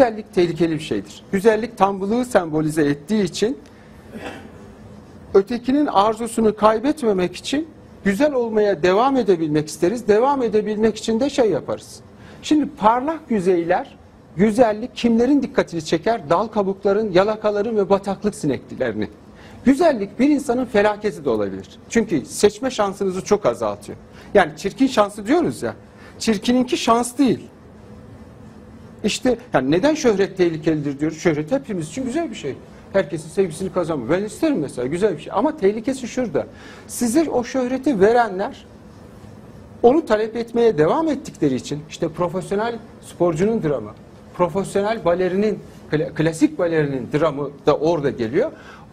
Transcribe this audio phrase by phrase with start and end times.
[0.00, 1.22] güzellik tehlikeli bir şeydir.
[1.32, 3.58] Güzellik tambılığı sembolize ettiği için
[5.34, 7.68] ötekinin arzusunu kaybetmemek için
[8.04, 10.08] güzel olmaya devam edebilmek isteriz.
[10.08, 12.00] Devam edebilmek için de şey yaparız.
[12.42, 13.96] Şimdi parlak yüzeyler,
[14.36, 16.30] güzellik kimlerin dikkatini çeker?
[16.30, 19.08] Dal kabukların, yalakaların ve bataklık sineklerini.
[19.64, 21.78] Güzellik bir insanın felaketi de olabilir.
[21.90, 23.98] Çünkü seçme şansınızı çok azaltıyor.
[24.34, 25.74] Yani çirkin şansı diyoruz ya.
[26.18, 27.49] Çirkininki şans değil.
[29.04, 31.18] İşte yani neden şöhret tehlikelidir diyoruz.
[31.18, 32.54] Şöhret hepimiz için güzel bir şey.
[32.92, 34.10] Herkesin sevgisini kazanma.
[34.10, 35.32] Ben isterim mesela güzel bir şey.
[35.36, 36.46] Ama tehlikesi şurada.
[36.86, 38.66] Size o şöhreti verenler
[39.82, 43.90] onu talep etmeye devam ettikleri için işte profesyonel sporcunun dramı,
[44.34, 45.58] profesyonel balerinin,
[45.92, 48.52] kla- klasik balerinin dramı da orada geliyor.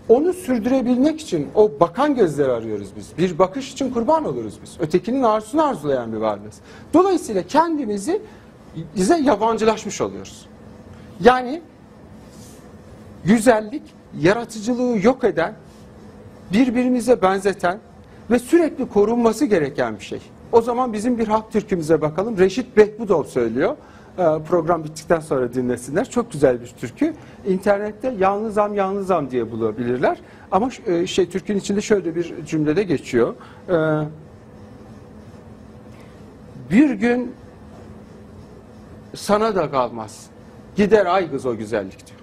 [0.09, 3.11] Onu sürdürebilmek için o bakan gözleri arıyoruz biz.
[3.17, 4.77] Bir bakış için kurban oluruz biz.
[4.79, 6.55] Ötekinin arzusunu arzulayan bir varlığız.
[6.93, 8.21] Dolayısıyla kendimizi
[8.95, 10.47] bize yabancılaşmış oluyoruz.
[11.19, 11.61] Yani
[13.25, 13.83] güzellik,
[14.19, 15.53] yaratıcılığı yok eden,
[16.53, 17.79] birbirimize benzeten
[18.31, 20.19] ve sürekli korunması gereken bir şey.
[20.51, 22.37] O zaman bizim bir halk türkümüze bakalım.
[22.37, 23.75] Reşit Behbudov söylüyor.
[24.17, 26.09] Ee, Program bittikten sonra dinlesinler.
[26.09, 27.13] Çok güzel bir türkü.
[27.47, 30.17] İnternette yalnızam yalnızam diye bulabilirler.
[30.51, 33.33] Ama e, şey türkünün içinde şöyle bir cümlede geçiyor.
[33.69, 33.73] Ee,
[36.71, 37.33] Bir gün
[39.17, 40.25] sana da kalmaz.
[40.75, 42.19] Gider ay kız o güzellik diyor.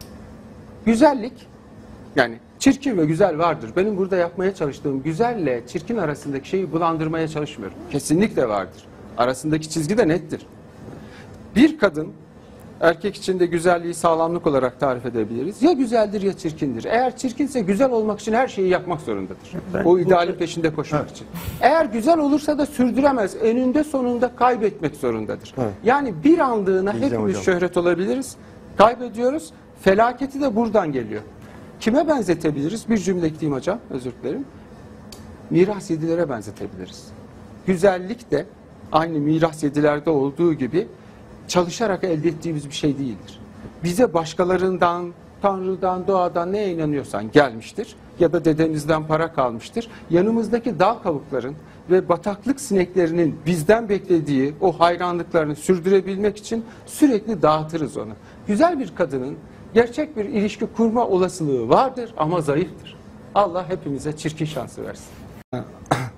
[0.87, 1.47] Güzellik
[2.17, 3.71] yani çirkin ve güzel vardır.
[3.77, 7.79] Benim burada yapmaya çalıştığım güzelle çirkin arasındaki şeyi bulandırmaya çalışmıyorum.
[7.91, 8.85] Kesinlikle vardır.
[9.19, 10.47] Arasındaki çizgi de nettir.
[11.57, 12.13] Bir kadın
[12.81, 15.63] erkek için de güzelliği sağlamlık olarak tarif edebiliriz.
[15.63, 16.85] Ya güzeldir ya çirkindir.
[16.85, 19.53] Eğer çirkinse güzel olmak için her şeyi yapmak zorundadır.
[19.75, 21.27] Ben o idealin peşinde koşmak için.
[21.61, 23.37] Eğer güzel olursa da sürdüremez.
[23.43, 25.55] Eninde sonunda kaybetmek zorundadır.
[25.59, 25.73] Evet.
[25.85, 27.43] Yani bir anlığına Diyeceğim hepimiz hocam.
[27.55, 28.37] şöhret olabiliriz.
[28.79, 29.53] Kaybediyoruz.
[29.83, 31.23] Felaketi de buradan geliyor.
[31.81, 32.89] Kime benzetebiliriz?
[32.89, 33.79] Bir cümle ekleyeyim hocam.
[33.91, 34.45] Özür dilerim.
[35.51, 37.09] Miras yedilere benzetebiliriz.
[37.67, 38.47] Güzellik de
[38.93, 40.89] aynı miras yedilerde olduğu gibi
[41.49, 43.41] çalışarak elde ettiğimiz bir şey değildir.
[43.85, 45.13] Bize başkalarından,
[45.43, 49.89] Tanrı'dan, doğadan neye inanıyorsan gelmiştir ya da dedemizden para kalmıştır.
[50.11, 51.55] Yanımızdaki dal kabukların
[51.91, 58.13] ve bataklık sineklerinin bizden beklediği o hayranlıklarını sürdürebilmek için sürekli dağıtırız onu.
[58.47, 59.37] Güzel bir kadının
[59.75, 62.97] gerçek bir ilişki kurma olasılığı vardır ama zayıftır.
[63.35, 65.07] Allah hepimize çirkin şansı versin.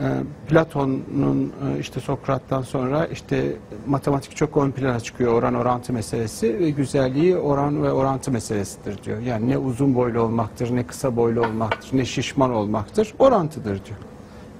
[0.00, 0.04] Ee,
[0.48, 6.70] Platon'un e, işte Sokrat'tan sonra işte matematik çok ön plana çıkıyor oran orantı meselesi ve
[6.70, 9.18] güzelliği oran ve orantı meselesidir diyor.
[9.18, 13.98] Yani ne uzun boylu olmaktır, ne kısa boylu olmaktır, ne şişman olmaktır, orantıdır diyor.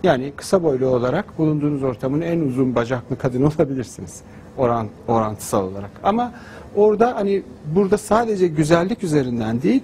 [0.03, 4.23] Yani kısa boylu olarak bulunduğunuz ortamın en uzun bacaklı kadın olabilirsiniz
[4.59, 5.91] oran orantısal olarak.
[6.03, 6.33] Ama
[6.77, 7.43] orada hani
[7.75, 9.83] burada sadece güzellik üzerinden değil,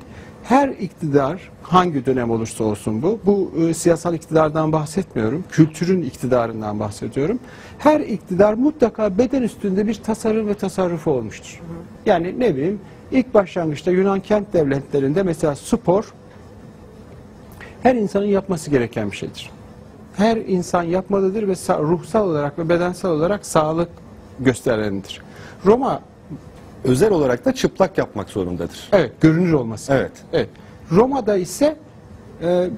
[0.48, 7.38] her iktidar hangi dönem olursa olsun bu, bu e, siyasal iktidardan bahsetmiyorum, kültürün iktidarından bahsediyorum.
[7.78, 11.60] Her iktidar mutlaka beden üstünde bir tasarım ve tasarrufu olmuştur.
[12.06, 12.80] Yani ne bileyim
[13.12, 16.12] ilk başlangıçta Yunan kent devletlerinde mesela spor
[17.82, 19.50] her insanın yapması gereken bir şeydir.
[20.16, 23.88] Her insan yapmalıdır ve sa- ruhsal olarak ve bedensel olarak sağlık
[24.40, 25.20] gösterenidir.
[25.66, 26.00] Roma
[26.84, 28.88] Özel olarak da çıplak yapmak zorundadır.
[28.92, 29.92] Evet, görünür olması.
[29.92, 30.12] Evet.
[30.32, 30.48] Evet.
[30.92, 31.76] Roma'da ise
[32.42, 32.68] e,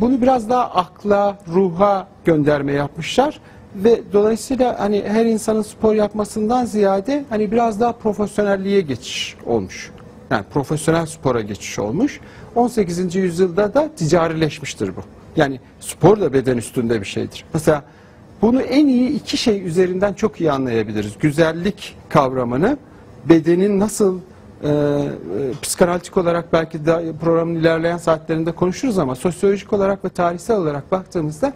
[0.00, 3.40] bunu biraz daha akla, ruha gönderme yapmışlar
[3.74, 9.90] ve dolayısıyla hani her insanın spor yapmasından ziyade hani biraz daha profesyonelliğe geçiş olmuş.
[10.30, 12.20] Yani profesyonel spora geçiş olmuş.
[12.54, 13.14] 18.
[13.14, 15.00] yüzyılda da ticarileşmiştir bu.
[15.36, 17.44] Yani spor da beden üstünde bir şeydir.
[17.54, 17.82] Mesela
[18.42, 21.12] bunu en iyi iki şey üzerinden çok iyi anlayabiliriz.
[21.20, 22.76] Güzellik kavramını,
[23.28, 24.18] bedenin nasıl
[24.62, 25.10] e, e,
[25.62, 31.52] psikanalitik olarak belki de programın ilerleyen saatlerinde konuşuruz ama sosyolojik olarak ve tarihsel olarak baktığımızda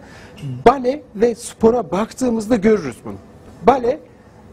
[0.67, 3.15] bale ve spora baktığımızda görürüz bunu.
[3.67, 3.99] Bale,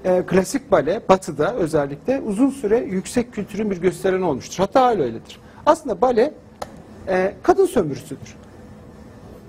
[0.05, 4.57] e, klasik bale batıda özellikle uzun süre yüksek kültürün bir göstereni olmuştur.
[4.59, 5.41] Hatta hala öyledir.
[5.67, 6.35] Aslında bale
[7.09, 8.37] e, kadın sömürüsüdür.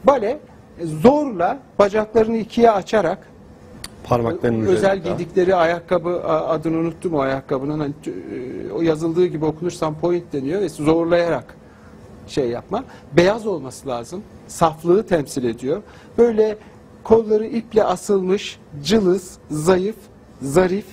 [0.04, 0.40] Bale
[0.80, 3.18] e, zorla bacaklarını ikiye açarak
[4.10, 5.10] Parmaklarının özel üzerinde.
[5.10, 10.70] giydikleri ayakkabı adını unuttum o ayakkabının hani, e, o yazıldığı gibi okunursam point deniyor ve
[10.70, 11.56] zorlayarak
[12.28, 12.84] şey yapma.
[13.14, 14.24] Beyaz olması lazım.
[14.48, 15.82] Saflığı temsil ediyor.
[16.18, 16.58] Böyle
[17.04, 19.96] kolları iple asılmış, cılız, zayıf,
[20.42, 20.86] zarif,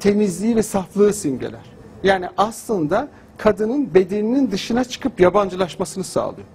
[0.00, 1.64] temizliği ve saflığı simgeler.
[2.02, 3.08] Yani aslında
[3.38, 6.46] kadının bedeninin dışına çıkıp yabancılaşmasını sağlıyor.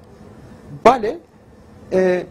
[0.86, 1.20] Bale
[1.94, 2.24] e,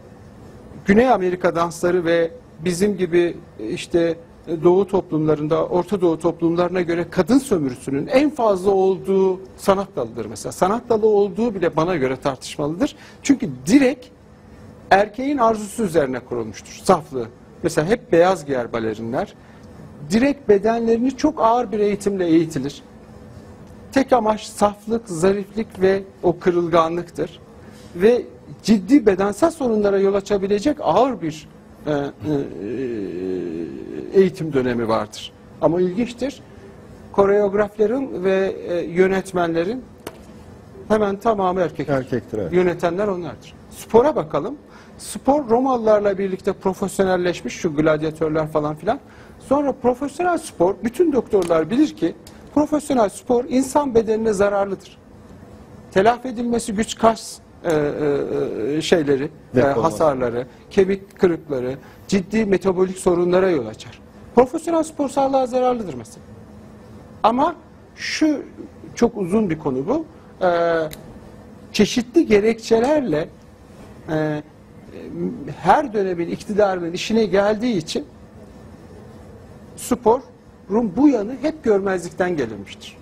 [0.85, 2.31] Güney Amerika dansları ve
[2.65, 3.37] bizim gibi
[3.69, 4.17] işte
[4.47, 10.51] e, Doğu toplumlarında, Orta Doğu toplumlarına göre kadın sömürüsünün en fazla olduğu sanat dalıdır mesela.
[10.51, 12.95] Sanat dalı olduğu bile bana göre tartışmalıdır.
[13.23, 14.05] Çünkü direkt
[14.89, 16.79] erkeğin arzusu üzerine kurulmuştur.
[16.83, 17.27] Saflığı.
[17.63, 19.33] Mesela hep beyaz giyer balerinler.
[20.09, 22.81] Direkt bedenlerini çok ağır bir eğitimle eğitilir.
[23.91, 27.39] Tek amaç saflık, zariflik ve o kırılganlıktır.
[27.95, 28.25] Ve
[28.63, 31.47] ciddi bedensel sorunlara yol açabilecek ağır bir
[31.87, 32.01] e, e,
[34.13, 35.31] eğitim dönemi vardır.
[35.61, 36.41] Ama ilginçtir.
[37.11, 39.83] Koreografların ve e, yönetmenlerin
[40.87, 41.89] hemen tamamı erkek.
[41.89, 42.53] Erkektir evet.
[42.53, 43.53] Yönetenler onlardır.
[43.71, 44.57] Spora bakalım.
[44.97, 48.99] Spor Romalılarla birlikte profesyonelleşmiş şu gladyatörler falan filan.
[49.39, 52.15] Sonra profesyonel spor bütün doktorlar bilir ki
[52.53, 54.97] profesyonel spor insan bedenine zararlıdır.
[55.91, 61.75] Telafi edilmesi güç kas e, e, e, şeyleri, e, hasarları, kemik kırıkları,
[62.07, 64.01] ciddi metabolik sorunlara yol açar.
[64.35, 66.25] Profesyonel spor sağlığa zararlıdır mesela.
[67.23, 67.55] Ama
[67.95, 68.43] şu
[68.95, 70.05] çok uzun bir konu bu.
[70.45, 70.89] Ee,
[71.73, 73.29] çeşitli gerekçelerle
[74.09, 74.43] e,
[75.57, 78.05] her dönemin iktidarının işine geldiği için
[79.77, 82.97] sporun bu yanı hep görmezlikten gelinmiştir.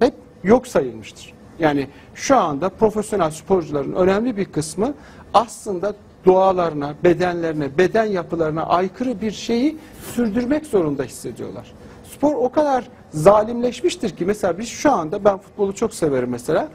[0.00, 0.14] Hep
[0.44, 1.37] yok sayılmıştır.
[1.58, 4.94] Yani şu anda profesyonel sporcuların önemli bir kısmı
[5.34, 5.94] aslında
[6.26, 9.76] doğalarına, bedenlerine, beden yapılarına aykırı bir şeyi
[10.14, 11.72] sürdürmek zorunda hissediyorlar.
[12.14, 16.68] Spor o kadar zalimleşmiştir ki mesela biz şu anda ben futbolu çok severim mesela.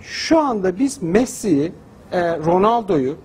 [0.00, 1.72] Şu anda biz Messi'yi,
[2.12, 3.16] e, Ronaldo'yu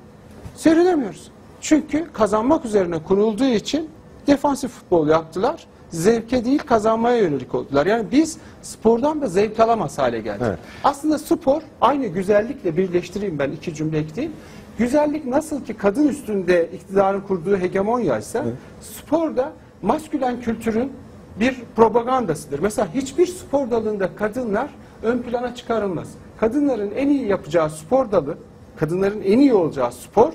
[0.56, 1.32] seyredemiyoruz.
[1.62, 3.90] Çünkü kazanmak üzerine kurulduğu için
[4.28, 5.68] defansif futbol yaptılar.
[5.90, 7.86] Zevke değil kazanmaya yönelik oldular.
[7.86, 10.42] Yani biz spordan da zevk alamaz hale geldik.
[10.48, 10.60] Evet.
[10.84, 14.36] Aslında spor aynı güzellikle birleştireyim ben iki cümle ekleyeyim.
[14.78, 18.44] Güzellik nasıl ki kadın üstünde iktidarın kurduğu hegemonyaysa
[18.82, 19.52] spor da
[19.82, 20.92] maskülen kültürün
[21.40, 22.60] bir propagandasıdır.
[22.60, 24.70] Mesela hiçbir spor dalında kadınlar
[25.04, 26.08] ön plana çıkarılmaz.
[26.40, 28.38] Kadınların en iyi yapacağı spor dalı,
[28.78, 30.34] kadınların en iyi olacağı spor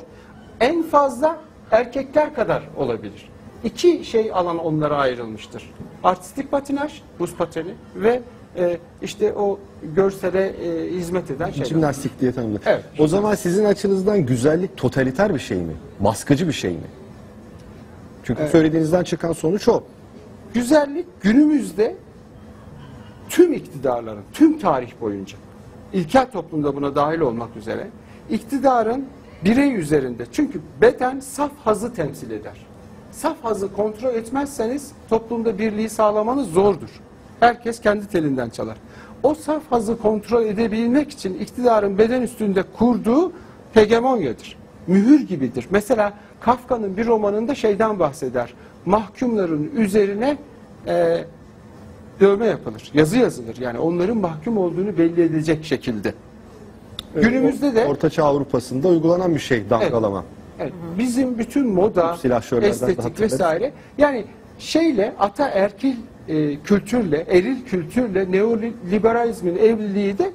[0.61, 1.41] en fazla
[1.71, 3.34] erkekler kadar olabilir.
[3.65, 5.71] İki şey alan onlara ayrılmıştır.
[6.05, 8.23] Artistik patinaj, buz pateni ve
[8.57, 9.59] e, işte o
[9.97, 11.67] görsele e, hizmet eden şeyler.
[11.67, 12.61] Jimnastik diye tanımlı.
[12.67, 12.85] Evet.
[12.99, 15.73] O zaman sizin açınızdan güzellik totaliter bir şey mi?
[16.01, 16.87] Baskıcı bir şey mi?
[18.25, 19.83] Çünkü söylediğinizden çıkan sonuç o.
[20.55, 21.97] Güzellik günümüzde
[23.29, 25.37] tüm iktidarların, tüm tarih boyunca,
[25.93, 27.89] ilkel toplumda buna dahil olmak üzere,
[28.31, 29.07] iktidarın
[29.45, 32.67] birey üzerinde, çünkü beden saf hazı temsil eder.
[33.15, 36.89] Saf hazı kontrol etmezseniz toplumda birliği sağlamanız zordur.
[37.41, 38.77] Herkes kendi telinden çalar.
[39.23, 43.33] O saf hazı kontrol edebilmek için iktidarın beden üstünde kurduğu
[43.75, 44.57] hegemonyadır.
[44.87, 45.67] Mühür gibidir.
[45.71, 48.55] Mesela Kafka'nın bir romanında şeyden bahseder.
[48.87, 50.37] Mahkumların üzerine
[50.87, 51.25] e,
[52.21, 52.91] dövme yapılır.
[52.95, 53.57] Yazı yazılır.
[53.61, 56.15] Yani onların mahkum olduğunu belli edecek şekilde.
[57.15, 60.19] Günümüzde de Ortaçağ Avrupa'sında uygulanan bir şey damgalama.
[60.19, 60.44] Evet,
[60.99, 63.33] bizim bütün moda, Silahşörlerden de estetik hatırlarız.
[63.33, 64.25] vesaire yani
[64.59, 65.97] şeyle ataerkil
[66.29, 70.33] e, kültürle, eril kültürle neoliberalizmin evliliği de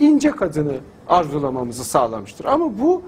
[0.00, 0.74] ince kadını
[1.08, 2.44] arzulamamızı sağlamıştır.
[2.44, 3.02] Ama bu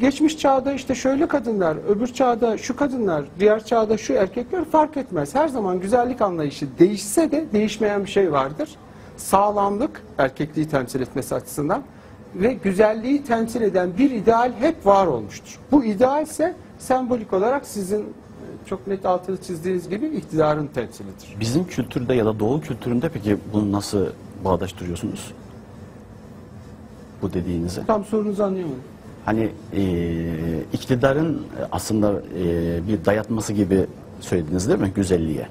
[0.00, 5.34] geçmiş çağda işte şöyle kadınlar, öbür çağda şu kadınlar, diğer çağda şu erkekler fark etmez.
[5.34, 8.70] Her zaman güzellik anlayışı değişse de değişmeyen bir şey vardır.
[9.16, 11.82] Sağlamlık erkekliği temsil etmesi açısından
[12.34, 15.58] ve güzelliği temsil eden bir ideal hep var olmuştur.
[15.72, 18.06] Bu ideal ise sembolik olarak sizin e,
[18.66, 21.36] çok net altını çizdiğiniz gibi iktidarın temsilidir.
[21.40, 24.06] Bizim kültürde ya da doğu kültüründe peki bunu nasıl
[24.44, 25.32] bağdaştırıyorsunuz?
[27.22, 27.86] Bu dediğinizi.
[27.86, 28.82] Tam sorunuzu anlayamadım.
[29.24, 29.82] Hani e,
[30.72, 33.86] iktidarın aslında e, bir dayatması gibi
[34.20, 35.48] söylediniz değil mi güzelliğe?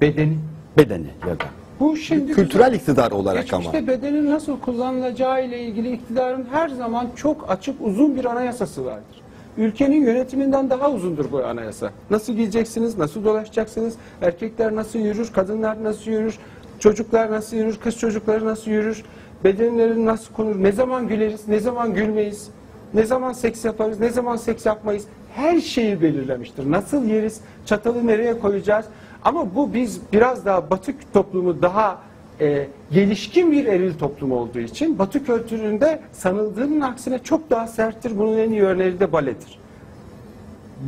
[0.00, 0.38] Bedeni.
[0.76, 1.44] Bedeni ya da.
[1.84, 3.62] Bu şimdi Kültürel iktidar olarak ama.
[3.62, 9.22] Geçmişte bedenin nasıl kullanılacağı ile ilgili iktidarın her zaman çok açık uzun bir anayasası vardır.
[9.56, 11.90] Ülkenin yönetiminden daha uzundur bu anayasa.
[12.10, 16.38] Nasıl giyeceksiniz, nasıl dolaşacaksınız, erkekler nasıl yürür, kadınlar nasıl yürür,
[16.78, 19.04] çocuklar nasıl yürür, kız çocukları nasıl yürür,
[19.44, 22.48] bedenleri nasıl konur, ne zaman güleriz, ne zaman gülmeyiz,
[22.94, 25.04] ne zaman seks yaparız, ne zaman seks yapmayız.
[25.34, 26.70] Her şeyi belirlemiştir.
[26.70, 28.86] Nasıl yeriz, çatalı nereye koyacağız.
[29.24, 31.98] Ama bu biz biraz daha Batı toplumu daha
[32.40, 38.18] e, gelişkin bir eril toplum olduğu için Batı kültüründe sanıldığının aksine çok daha serttir.
[38.18, 39.58] Bunun en iyi örneği de baledir.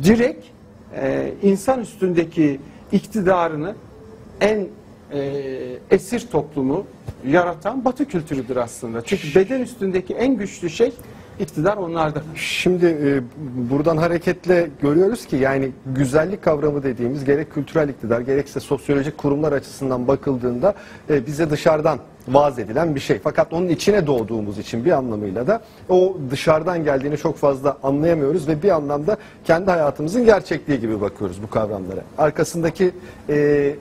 [0.03, 0.45] Direkt
[0.95, 2.59] e, insan üstündeki
[2.91, 3.75] iktidarını
[4.41, 4.67] en
[5.11, 5.19] e,
[5.91, 6.85] esir toplumu
[7.27, 9.01] yaratan Batı kültürüdür aslında.
[9.01, 10.93] Çünkü beden üstündeki en güçlü şey
[11.39, 12.21] iktidar onlarda.
[12.35, 13.21] Şimdi e,
[13.69, 20.07] buradan hareketle görüyoruz ki yani güzellik kavramı dediğimiz gerek kültürel iktidar gerekse sosyolojik kurumlar açısından
[20.07, 20.73] bakıldığında
[21.09, 23.19] e, bize dışarıdan vaaz edilen bir şey.
[23.19, 28.63] Fakat onun içine doğduğumuz için bir anlamıyla da o dışarıdan geldiğini çok fazla anlayamıyoruz ve
[28.63, 32.01] bir anlamda kendi hayatımızın gerçekliği gibi bakıyoruz bu kavramlara.
[32.17, 32.91] Arkasındaki
[33.29, 33.75] e,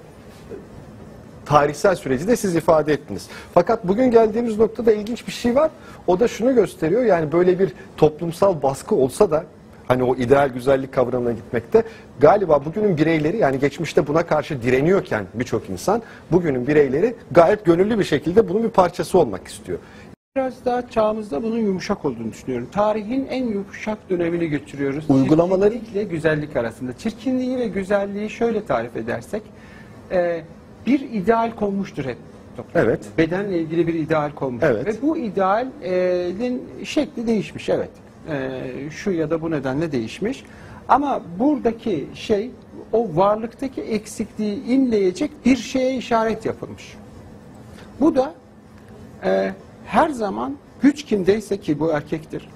[1.47, 3.29] tarihsel süreci de siz ifade ettiniz.
[3.55, 5.71] Fakat bugün geldiğimiz noktada ilginç bir şey var.
[6.07, 7.03] O da şunu gösteriyor.
[7.05, 9.45] Yani böyle bir toplumsal baskı olsa da
[9.89, 11.83] hani o ideal güzellik kavramına gitmekte
[12.21, 18.05] galiba bugünün bireyleri yani geçmişte buna karşı direniyorken birçok insan bugünün bireyleri gayet gönüllü bir
[18.05, 19.79] şekilde bunun bir parçası olmak istiyor.
[20.37, 22.69] Biraz daha çağımızda bunun yumuşak olduğunu düşünüyorum.
[22.73, 25.05] Tarihin en yumuşak dönemini götürüyoruz.
[25.09, 26.93] Uygulamaları- Çirkinlikle güzellik arasında.
[26.99, 29.43] Çirkinliği ve güzelliği şöyle tarif edersek,
[30.11, 30.43] e,
[30.87, 32.17] bir ideal konmuştur hep.
[32.57, 32.81] toplumda.
[32.87, 33.07] Evet.
[33.19, 34.69] Bedenle ilgili bir ideal konmuştur.
[34.69, 34.87] Evet.
[34.87, 37.91] Ve bu idealin şekli değişmiş, evet.
[38.31, 40.45] E, şu ya da bu nedenle değişmiş.
[40.89, 42.51] Ama buradaki şey,
[42.93, 46.97] o varlıktaki eksikliği imleyecek bir şeye işaret yapılmış.
[48.01, 48.35] Bu da
[49.25, 49.53] e,
[49.87, 52.49] her zaman güç kimdeyse ki bu erkektir.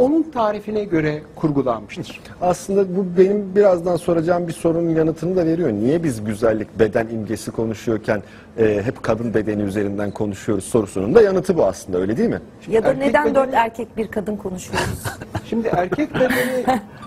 [0.00, 2.20] Onun tarifine göre kurgulanmıştır.
[2.40, 5.72] Aslında bu benim birazdan soracağım bir sorunun yanıtını da veriyor.
[5.72, 8.22] Niye biz güzellik, beden imgesi konuşuyorken
[8.58, 12.40] e, hep kadın bedeni üzerinden konuşuyoruz sorusunun da yanıtı bu aslında öyle değil mi?
[12.68, 15.02] Ya da Erkek neden bedeni- dört erkek bir kadın konuşuyoruz?
[15.48, 16.64] Şimdi erkek bedeni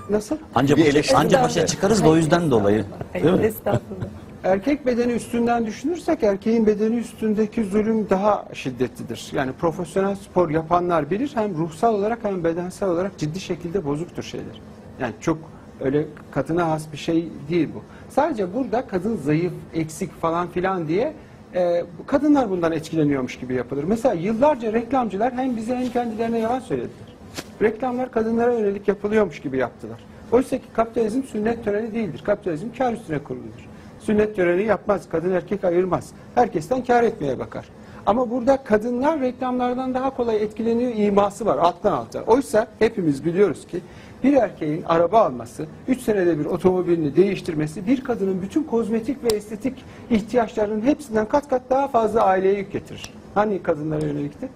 [0.09, 0.37] nasıl?
[0.55, 2.85] Anca Bir başa, eleştiri anca başa çıkarız da o yüzden dolayı.
[3.13, 3.45] Değil mi?
[3.45, 4.07] Estağfurullah.
[4.43, 9.31] Erkek bedeni üstünden düşünürsek erkeğin bedeni üstündeki zulüm daha şiddetlidir.
[9.33, 14.61] Yani profesyonel spor yapanlar bilir hem ruhsal olarak hem bedensel olarak ciddi şekilde bozuktur şeyler.
[14.99, 15.37] Yani çok
[15.81, 17.81] öyle kadına has bir şey değil bu.
[18.09, 21.13] Sadece burada kadın zayıf, eksik falan filan diye
[21.55, 23.83] e, kadınlar bundan etkileniyormuş gibi yapılır.
[23.83, 27.15] Mesela yıllarca reklamcılar hem bize hem kendilerine yalan söylediler.
[27.61, 29.99] Reklamlar kadınlara yönelik yapılıyormuş gibi yaptılar.
[30.31, 32.21] Oysa ki kapitalizm sünnet töreni değildir.
[32.25, 33.72] Kapitalizm kar üstüne kuruludur.
[34.05, 36.11] Sünnet töreni yapmaz, kadın erkek ayırmaz.
[36.35, 37.65] Herkesten kar etmeye bakar.
[38.05, 42.21] Ama burada kadınlar reklamlardan daha kolay etkileniyor iması var alttan alta.
[42.21, 43.79] Oysa hepimiz biliyoruz ki
[44.23, 49.85] bir erkeğin araba alması, 3 senede bir otomobilini değiştirmesi bir kadının bütün kozmetik ve estetik
[50.09, 53.13] ihtiyaçlarının hepsinden kat kat daha fazla aileye yük getirir.
[53.33, 54.49] Hani kadınlara yönelikti?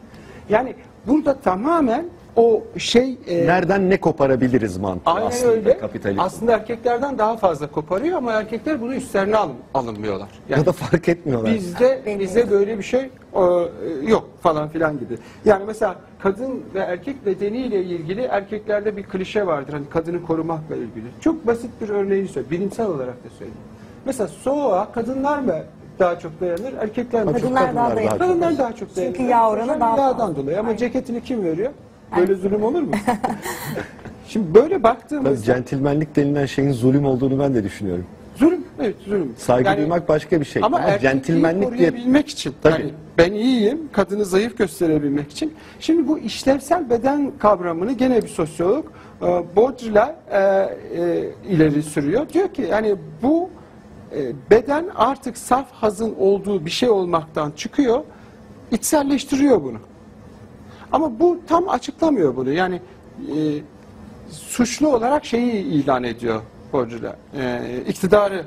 [0.50, 0.76] Yani
[1.08, 2.06] burada tamamen
[2.38, 3.18] o şey...
[3.28, 5.78] e, Nereden ne koparabiliriz mantığı Aynen aslında öyle.
[5.78, 6.22] kapitalizm.
[6.22, 10.30] Aslında erkeklerden daha fazla koparıyor ama erkekler bunu üstlerine alın, alınmıyorlar.
[10.50, 11.54] Yani ya da fark etmiyorlar.
[11.54, 13.10] bizde bize böyle bir şey e,
[14.08, 15.18] yok falan filan gibi.
[15.46, 19.74] Yani mesela kadın ve erkek bedeniyle ilgili erkeklerde bir klişe vardır.
[19.74, 21.06] Hani kadını korumakla ilgili.
[21.22, 22.52] Çok basit bir örneğini söyleyeyim.
[22.52, 23.60] Bilimsel olarak da söyleyeyim.
[24.06, 25.56] Mesela soğuğa kadınlar mı
[26.00, 27.34] daha çok dayanır, erkekler mi?
[27.34, 28.20] Kadınlar daha kadınlar dayanır.
[28.20, 29.16] Kadınlar daha çok dayanır.
[29.16, 30.36] Çünkü yağ oranı daha Yağdan fazla.
[30.36, 30.78] dolayı ama Aynen.
[30.78, 31.72] ceketini kim veriyor?
[32.18, 32.92] Böyle zulüm olur mu?
[34.28, 38.06] Şimdi böyle baktığımızda centilmenlik denilen şeyin zulüm olduğunu ben de düşünüyorum.
[38.36, 39.34] zulüm, evet zulüm.
[39.38, 40.64] Saygı Yani- duymak başka bir şey.
[40.64, 42.54] Ama, Ama erkekliği centilmenlik diye koruyabilmek için.
[42.64, 42.82] Tabii.
[42.82, 45.54] Yani ben iyiyim, kadını zayıf gösterebilmek için.
[45.80, 48.86] Şimdi bu işlevsel beden kavramını gene bir sosyolog
[49.22, 50.40] e, Baudrillard e,
[51.02, 52.30] e, ileri sürüyor.
[52.34, 53.50] Diyor ki yani bu
[54.16, 58.04] e, beden artık saf hazın olduğu bir şey olmaktan çıkıyor,
[58.72, 59.78] içselleştiriyor bunu.
[60.92, 62.52] Ama bu tam açıklamıyor bunu.
[62.52, 62.82] Yani
[63.20, 63.36] e,
[64.30, 66.42] suçlu olarak şeyi ilan ediyor
[66.74, 67.16] Baudrillard.
[67.38, 68.46] E, iktidarı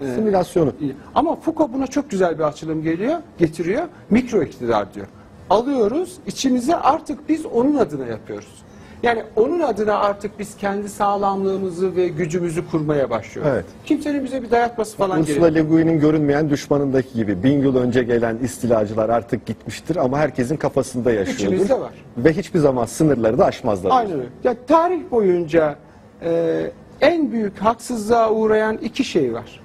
[0.00, 0.72] e, simülasyonu.
[1.14, 3.88] Ama Foucault buna çok güzel bir açılım geliyor, getiriyor.
[4.10, 5.06] Mikro iktidar diyor.
[5.50, 8.62] Alıyoruz, içimize artık biz onun adına yapıyoruz.
[9.06, 13.52] Yani onun adına artık biz kendi sağlamlığımızı ve gücümüzü kurmaya başlıyoruz.
[13.54, 13.64] Evet.
[13.84, 15.54] Kimsenin bize bir dayatması falan Ursula gerekiyor.
[15.54, 21.12] Le Guin'in görünmeyen düşmanındaki gibi bin yıl önce gelen istilacılar artık gitmiştir ama herkesin kafasında
[21.12, 21.54] yaşıyordur.
[21.54, 21.92] İçimizde var.
[22.16, 23.90] Ve hiçbir zaman sınırları da aşmazlar.
[23.90, 24.28] Aynen öyle.
[24.44, 25.76] Ya tarih boyunca
[26.22, 26.70] e,
[27.00, 29.60] en büyük haksızlığa uğrayan iki şey var.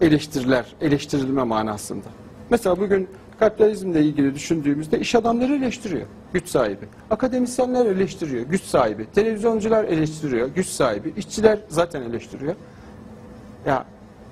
[0.00, 2.08] Eleştiriler, eleştirilme manasında.
[2.50, 3.08] Mesela bugün
[3.40, 6.86] kapitalizmle ilgili düşündüğümüzde iş adamları eleştiriyor, güç sahibi.
[7.10, 9.06] Akademisyenler eleştiriyor, güç sahibi.
[9.14, 11.12] Televizyoncular eleştiriyor, güç sahibi.
[11.16, 12.54] İşçiler zaten eleştiriyor.
[13.66, 13.84] Ya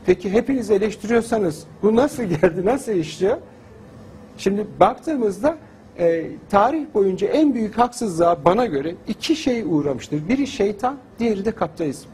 [0.07, 3.37] peki hepiniz eleştiriyorsanız bu nasıl geldi, nasıl işliyor?
[4.39, 5.57] Şimdi baktığımızda
[5.99, 10.29] e, tarih boyunca en büyük haksızlığa bana göre iki şey uğramıştır.
[10.29, 12.09] Biri şeytan, diğeri de kapitalizm.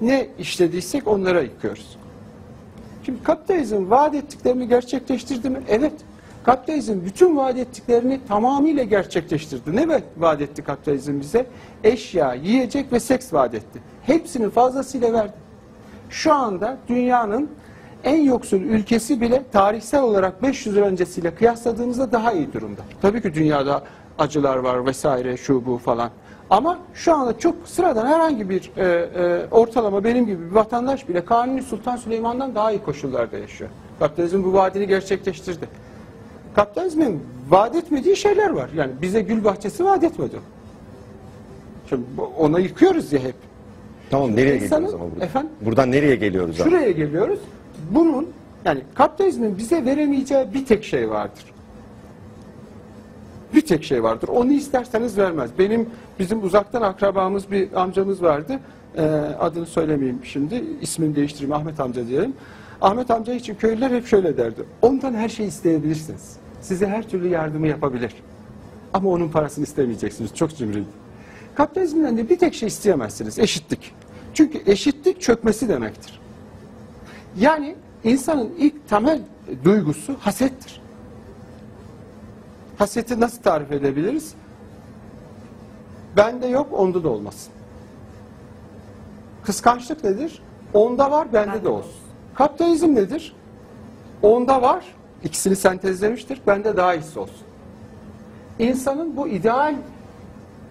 [0.00, 1.98] Ne işlediysek onlara yıkıyoruz.
[3.04, 5.60] Şimdi kapitalizm vaat ettiklerini gerçekleştirdi mi?
[5.68, 5.92] Evet.
[6.48, 9.76] Kapitalizm bütün vaat ettiklerini tamamıyla gerçekleştirdi.
[9.76, 11.46] Ne va- vaat etti kapitalizm bize?
[11.84, 13.82] Eşya, yiyecek ve seks vaat etti.
[14.02, 15.32] Hepsini fazlasıyla verdi.
[16.10, 17.50] Şu anda dünyanın
[18.04, 22.80] en yoksul ülkesi bile tarihsel olarak 500 yıl öncesiyle kıyasladığımızda daha iyi durumda.
[23.02, 23.82] Tabii ki dünyada
[24.18, 26.10] acılar var vesaire şu bu falan.
[26.50, 31.24] Ama şu anda çok sıradan herhangi bir e, e, ortalama benim gibi bir vatandaş bile
[31.24, 33.70] Kanuni Sultan Süleyman'dan daha iyi koşullarda yaşıyor.
[33.98, 35.87] Kapitalizm bu vaadini gerçekleştirdi.
[36.56, 38.70] Kapitalizmin vaat etmediği şeyler var.
[38.76, 40.36] Yani bize gül bahçesi vaat etmedi.
[41.88, 42.02] Şimdi
[42.38, 43.34] ona yıkıyoruz ya hep.
[44.10, 45.26] Tamam nereye İnsanın- geliyoruz ama buradan?
[45.26, 45.50] Efendim?
[45.60, 46.70] Buradan nereye geliyoruz abi?
[46.70, 47.38] Şuraya geliyoruz.
[47.90, 48.28] Bunun
[48.64, 51.44] yani kapitalizmin bize veremeyeceği bir tek şey vardır.
[53.54, 54.28] Bir tek şey vardır.
[54.28, 55.50] Onu isterseniz vermez.
[55.58, 55.86] Benim
[56.18, 58.60] bizim uzaktan akrabamız bir amcamız vardı.
[58.96, 59.02] Ee,
[59.40, 60.64] adını söylemeyeyim şimdi.
[60.80, 61.52] İsmini değiştireyim.
[61.52, 62.32] Ahmet amca diyelim.
[62.80, 64.64] Ahmet amca için köylüler hep şöyle derdi.
[64.82, 66.36] Ondan her şeyi isteyebilirsiniz.
[66.60, 68.14] Size her türlü yardımı yapabilir.
[68.94, 70.34] Ama onun parasını istemeyeceksiniz.
[70.34, 70.84] Çok cimri.
[71.54, 73.38] Kapitalizmden de bir tek şey isteyemezsiniz.
[73.38, 73.94] Eşitlik.
[74.34, 76.20] Çünkü eşitlik çökmesi demektir.
[77.36, 79.22] Yani insanın ilk temel
[79.64, 80.80] duygusu hasettir.
[82.78, 84.34] Haseti nasıl tarif edebiliriz?
[86.16, 87.52] Bende yok, onda da olmasın.
[89.44, 90.42] Kıskançlık nedir?
[90.74, 92.07] Onda var, bende de olsun.
[92.38, 93.32] Kapitalizm nedir?
[94.22, 94.84] Onda var,
[95.24, 97.46] ikisini sentezlemiştir, bende daha iyisi olsun.
[98.58, 99.74] İnsanın bu ideal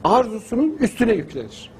[0.03, 1.71] arzusunun üstüne yüklenir.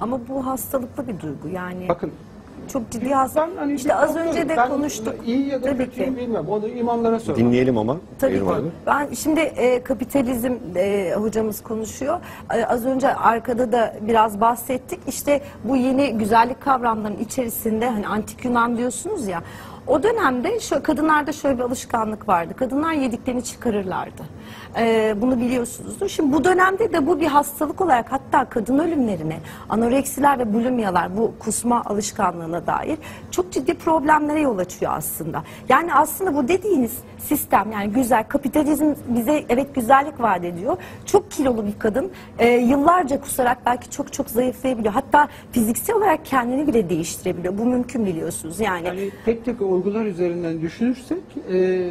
[0.00, 1.88] Ama bu hastalıklı bir duygu yani.
[1.88, 2.12] Bakın
[2.72, 3.58] çok ciddi hastalık.
[3.60, 5.14] Hani işte az önce de Ben konuştuk.
[5.26, 6.16] iyi ya da Tabii kötüyü ki.
[6.16, 6.48] bilmem.
[6.48, 7.38] Onu imamlara sormak.
[7.40, 7.96] Dinleyelim ama.
[8.18, 8.44] Tabii ki.
[8.44, 8.66] abi.
[8.86, 12.18] Ben şimdi e, kapitalizm e, hocamız konuşuyor.
[12.54, 15.00] E, az önce arkada da biraz bahsettik.
[15.08, 19.42] İşte bu yeni güzellik kavramlarının içerisinde hani antik Yunan diyorsunuz ya.
[19.86, 22.54] O dönemde şu kadınlarda şöyle bir alışkanlık vardı.
[22.56, 24.22] Kadınlar yediklerini çıkarırlardı.
[24.78, 26.08] E, bunu biliyorsunuzdur.
[26.08, 29.36] Şimdi bu dönemde de bu bir hastalık olarak hatta kadın ölümlerine,
[29.68, 32.98] anoreksiler ve bulimyalar bu kusma alışkanlığına dair
[33.30, 35.42] çok ciddi problemlere yol açıyor aslında.
[35.68, 40.76] Yani aslında bu dediğiniz sistem yani güzel kapitalizm bize evet güzellik vaat ediyor.
[41.06, 44.94] Çok kilolu bir kadın e, yıllarca kusarak belki çok çok zayıflayabiliyor.
[44.94, 47.58] Hatta fiziksel olarak kendini bile değiştirebiliyor.
[47.58, 48.86] Bu mümkün biliyorsunuz yani.
[48.86, 51.90] Yani tek tek olgular üzerinden düşünürsek e,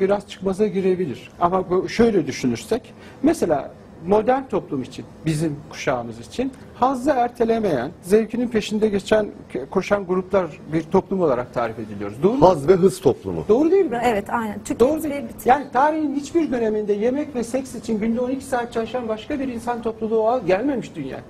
[0.00, 1.30] biraz çıkmaza girebilir.
[1.40, 3.70] Ama bu şöyle düşünürsek, mesela
[4.06, 9.26] modern toplum için, bizim kuşağımız için hazzı ertelemeyen, zevkinin peşinde geçen,
[9.70, 12.22] koşan gruplar bir toplum olarak tarif ediliyoruz.
[12.22, 12.48] Doğru mu?
[12.48, 13.44] Haz ve hız toplumu.
[13.48, 14.00] Doğru değil mi?
[14.04, 14.58] Evet aynen.
[14.58, 15.22] Tüket Doğru ve değil.
[15.22, 15.46] bitir.
[15.46, 19.82] Yani tarihin hiçbir döneminde yemek ve seks için günde 12 saat çalışan başka bir insan
[19.82, 21.20] topluluğu gelmemiş dünya.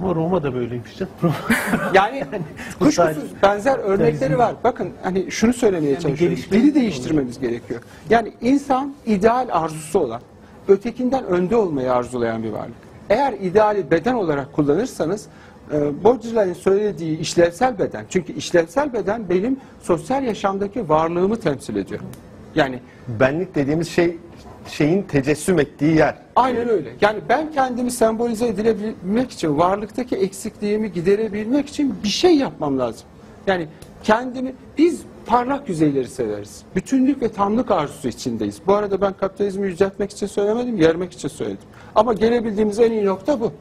[0.00, 1.12] Ama Roma da böyleymiş canım.
[1.94, 2.24] Yani
[2.78, 4.54] kuşkusuz benzer örnekleri var.
[4.64, 6.38] Bakın hani şunu söylemeye Yani çalışıyorum.
[6.50, 7.80] Dili değiştirmemiz gerekiyor.
[8.10, 10.20] Yani insan ideal arzusu olan,
[10.68, 12.74] ötekinden önde olmayı arzulayan bir varlık.
[13.10, 15.26] Eğer ideali beden olarak kullanırsanız
[15.72, 18.04] e, Baudrillard'in söylediği işlevsel beden.
[18.08, 22.00] Çünkü işlevsel beden benim sosyal yaşamdaki varlığımı temsil ediyor.
[22.54, 24.16] Yani Benlik dediğimiz şey
[24.70, 26.14] şeyin tecessüm ettiği yer.
[26.36, 26.88] Aynen öyle.
[27.00, 33.06] Yani ben kendimi sembolize edilebilmek için, varlıktaki eksikliğimi giderebilmek için bir şey yapmam lazım.
[33.46, 33.66] Yani
[34.02, 36.62] kendimi, biz parlak yüzeyleri severiz.
[36.76, 38.60] Bütünlük ve tamlık arzusu içindeyiz.
[38.66, 41.68] Bu arada ben kapitalizmi yüceltmek için söylemedim, yermek için söyledim.
[41.94, 43.52] Ama gelebildiğimiz en iyi nokta bu.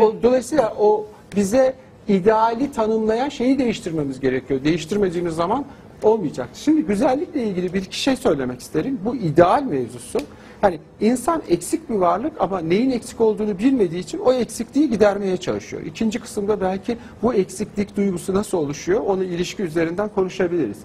[0.00, 1.74] O, dolayısıyla o bize
[2.08, 4.64] ideali tanımlayan şeyi değiştirmemiz gerekiyor.
[4.64, 5.64] Değiştirmediğimiz zaman
[6.02, 6.48] olmayacak.
[6.54, 9.00] Şimdi güzellikle ilgili bir iki şey söylemek isterim.
[9.04, 10.18] Bu ideal mevzusu.
[10.60, 15.82] Hani insan eksik bir varlık ama neyin eksik olduğunu bilmediği için o eksikliği gidermeye çalışıyor.
[15.82, 20.78] İkinci kısımda belki bu eksiklik duygusu nasıl oluşuyor onu ilişki üzerinden konuşabiliriz.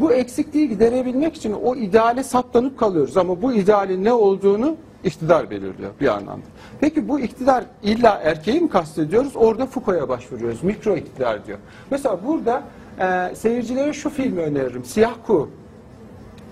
[0.00, 5.90] Bu eksikliği giderebilmek için o ideale saplanıp kalıyoruz ama bu idealin ne olduğunu iktidar belirliyor
[6.00, 6.46] bir anlamda.
[6.80, 9.32] Peki bu iktidar illa erkeği mi kastediyoruz?
[9.36, 10.62] Orada Foucault'a başvuruyoruz.
[10.62, 11.58] Mikro iktidar diyor.
[11.90, 12.62] Mesela burada
[13.00, 14.84] e, seyircilere şu filmi öneririm.
[14.84, 15.48] Siyah Kuğu.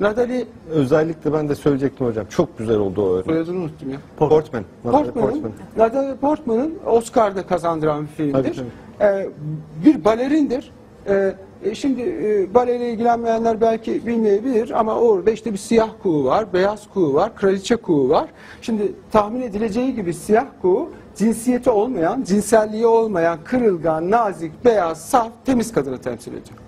[0.00, 2.26] Natalie Özellikle ben de söyleyecektim hocam.
[2.30, 3.24] Çok güzel oldu o örnek.
[3.26, 3.96] soyadını unuttum ya.
[4.16, 4.64] Portman.
[4.84, 5.52] Natalie Portman'ın, Portman.
[5.76, 8.54] Natalie Portman'ın Oscar'da kazandıran bir filmdir.
[8.54, 8.66] Tabii,
[9.00, 9.28] Ee,
[9.84, 10.72] bir balerindir.
[11.08, 11.34] Ee,
[11.64, 16.88] e, şimdi e, baleyle ilgilenmeyenler belki bilmeyebilir ama orada işte bir siyah kuğu var, beyaz
[16.94, 18.28] kuğu var, kraliçe kuğu var.
[18.62, 25.72] Şimdi tahmin edileceği gibi siyah kuğu cinsiyeti olmayan, cinselliği olmayan, kırılgan, nazik, beyaz, saf, temiz
[25.72, 26.58] kadını temsil ediyor.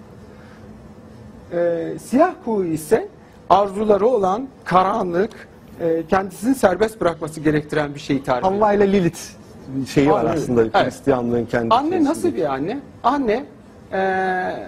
[1.52, 3.08] Ee, siyah kuğu ise
[3.50, 5.48] arzuları olan, karanlık,
[5.80, 8.60] e, kendisini serbest bırakması gerektiren bir şeyi tarif ediyor.
[8.60, 9.20] Havva ile Lilith
[9.88, 10.36] şeyi var Aynen.
[10.36, 10.74] aslında Evet.
[10.74, 12.78] Hristiyanlığın kendi Anne nasıl bir anne?
[13.04, 13.44] Anne
[13.92, 14.66] eee,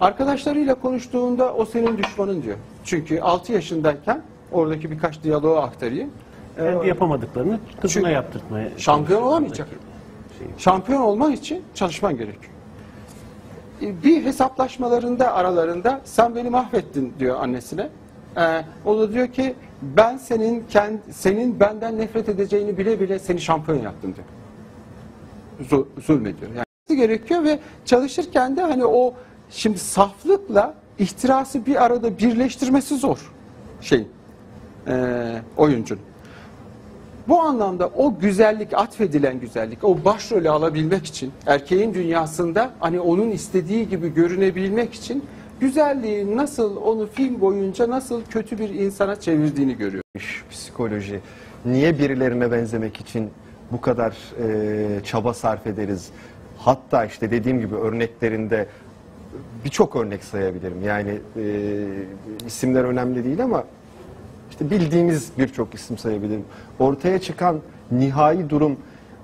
[0.00, 2.56] arkadaşlarıyla konuştuğunda o senin düşmanın diyor.
[2.84, 6.10] Çünkü 6 yaşındayken oradaki birkaç diyaloğu aktarayım.
[6.58, 9.68] Ee, Kendi yapamadıklarını kızına Çünkü yaptırtmaya şampiyon olamayacak.
[10.58, 12.52] Şampiyon olman için çalışman gerekiyor.
[13.82, 17.88] E, Bir hesaplaşmalarında aralarında sen beni mahvettin diyor annesine.
[18.36, 23.40] Ee, o da diyor ki ben senin kend, senin benden nefret edeceğini bile bile seni
[23.40, 24.26] şampiyon yaptım diyor.
[25.68, 26.50] Zul, zulmediyor.
[26.54, 29.14] Yani gerekiyor ve çalışırken de hani o
[29.50, 33.32] şimdi saflıkla ihtirası bir arada birleştirmesi zor
[33.80, 34.06] şey
[35.56, 36.02] oyuncunun.
[37.28, 43.88] Bu anlamda o güzellik, atfedilen güzellik, o başrolü alabilmek için, erkeğin dünyasında hani onun istediği
[43.88, 45.24] gibi görünebilmek için
[45.60, 50.02] güzelliği nasıl onu film boyunca nasıl kötü bir insana çevirdiğini görüyor.
[50.50, 51.20] psikoloji.
[51.64, 53.30] Niye birilerine benzemek için
[53.72, 56.10] bu kadar e, çaba sarf ederiz?
[56.58, 58.66] Hatta işte dediğim gibi örneklerinde
[59.64, 60.82] birçok örnek sayabilirim.
[60.84, 61.44] Yani e,
[62.46, 63.64] isimler önemli değil ama
[64.60, 66.44] işte bildiğimiz birçok isim sayabilirim.
[66.78, 68.76] Ortaya çıkan nihai durum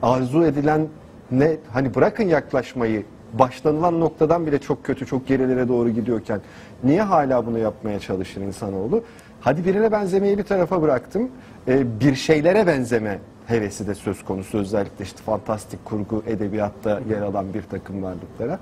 [0.03, 0.89] arzu edilen
[1.31, 6.41] ne hani bırakın yaklaşmayı başlanılan noktadan bile çok kötü çok gerilere doğru gidiyorken
[6.85, 9.03] niye hala bunu yapmaya çalışır insanoğlu?
[9.41, 11.29] Hadi birine benzemeyi bir tarafa bıraktım.
[11.69, 17.55] Ee, bir şeylere benzeme hevesi de söz konusu özellikle işte fantastik kurgu edebiyatta yer alan
[17.55, 18.59] bir takım varlıklara.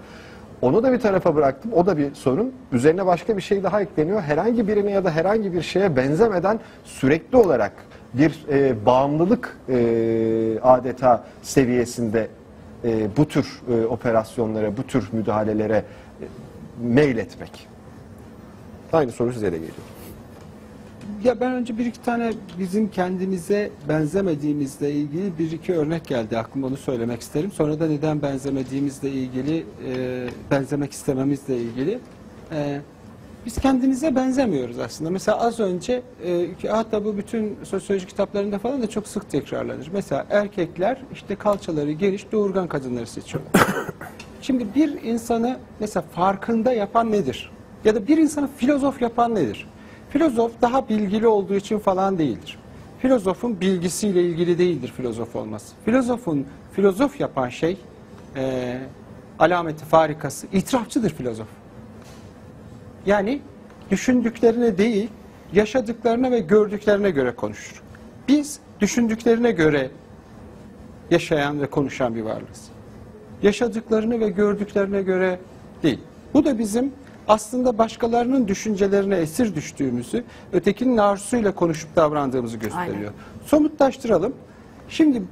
[0.62, 1.72] Onu da bir tarafa bıraktım.
[1.72, 2.52] O da bir sorun.
[2.72, 4.22] Üzerine başka bir şey daha ekleniyor.
[4.22, 7.72] Herhangi birine ya da herhangi bir şeye benzemeden sürekli olarak
[8.14, 12.28] bir e, bağımlılık e, adeta seviyesinde
[12.84, 15.84] e, bu tür e, operasyonlara, bu tür müdahalelere e,
[16.82, 17.68] meyletmek.
[18.92, 19.93] Aynı soru size de geliyor.
[21.24, 26.66] Ya ben önce bir iki tane bizim kendimize benzemediğimizle ilgili bir iki örnek geldi aklıma
[26.66, 27.52] onu söylemek isterim.
[27.52, 31.98] Sonra da neden benzemediğimizle ilgili, e, benzemek istememizle ilgili.
[32.52, 32.80] E,
[33.46, 35.10] biz kendimize benzemiyoruz aslında.
[35.10, 39.90] Mesela az önce, e, ki hatta bu bütün sosyoloji kitaplarında falan da çok sık tekrarlanır.
[39.92, 43.52] Mesela erkekler işte kalçaları geniş doğurgan kadınları seçiyorlar.
[44.40, 47.50] Şimdi bir insanı mesela farkında yapan nedir?
[47.84, 49.66] Ya da bir insanı filozof yapan nedir?
[50.14, 52.58] Filozof daha bilgili olduğu için falan değildir.
[52.98, 55.74] Filozofun bilgisiyle ilgili değildir filozof olması.
[55.84, 57.78] Filozofun filozof yapan şey
[58.36, 58.78] e,
[59.38, 61.46] alameti farikası itirafçıdır filozof.
[63.06, 63.40] Yani
[63.90, 65.08] düşündüklerine değil,
[65.52, 67.82] yaşadıklarına ve gördüklerine göre konuşur.
[68.28, 69.90] Biz düşündüklerine göre
[71.10, 72.70] yaşayan ve konuşan bir varlığız.
[73.42, 75.38] Yaşadıklarını ve gördüklerine göre
[75.82, 76.00] değil.
[76.34, 76.92] Bu da bizim
[77.28, 82.96] aslında başkalarının düşüncelerine esir düştüğümüzü, ötekinin arzusuyla konuşup davrandığımızı gösteriyor.
[82.96, 83.12] Aynen.
[83.46, 84.34] Somutlaştıralım.
[84.88, 85.22] Şimdi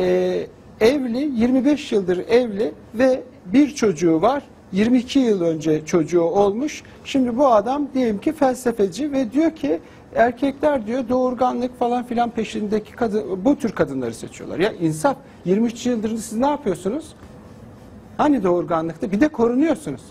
[0.00, 0.46] e,
[0.80, 4.42] evli, 25 yıldır evli ve bir çocuğu var.
[4.72, 6.82] 22 yıl önce çocuğu olmuş.
[7.04, 9.80] Şimdi bu adam diyelim ki felsefeci ve diyor ki
[10.14, 14.58] erkekler diyor doğurganlık falan filan peşindeki kadın, bu tür kadınları seçiyorlar.
[14.58, 17.14] Ya insaf 23 yıldır siz ne yapıyorsunuz?
[18.16, 20.02] Hani doğurganlıkta bir de korunuyorsunuz.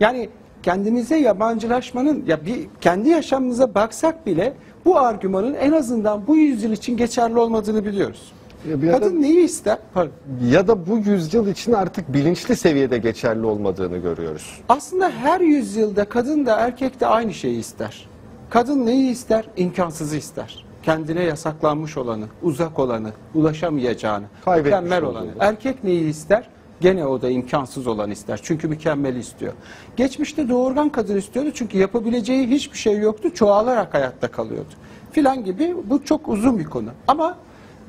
[0.00, 0.28] Yani
[0.62, 4.52] kendimize yabancılaşmanın ya bir kendi yaşamımıza baksak bile
[4.84, 8.32] bu argümanın en azından bu yüzyıl için geçerli olmadığını biliyoruz.
[8.70, 9.78] Ya bir Kadın neyi ister?
[9.94, 10.12] Pardon.
[10.50, 14.60] Ya da bu yüzyıl için artık bilinçli seviyede geçerli olmadığını görüyoruz.
[14.68, 18.08] Aslında her yüzyılda kadın da erkek de aynı şeyi ister.
[18.50, 19.44] Kadın neyi ister?
[19.56, 20.64] İmkansızı ister.
[20.82, 25.30] Kendine yasaklanmış olanı, uzak olanı, ulaşamayacağını, Kaybetmiş mükemmel olanı.
[25.40, 26.48] Erkek neyi ister?
[26.82, 28.40] Gene o da imkansız olan ister.
[28.42, 29.52] Çünkü mükemmeli istiyor.
[29.96, 33.34] Geçmişte doğurgan kadın istiyordu çünkü yapabileceği hiçbir şey yoktu.
[33.34, 34.74] Çoğalarak hayatta kalıyordu.
[35.12, 36.88] Filan gibi bu çok uzun bir konu.
[37.08, 37.38] Ama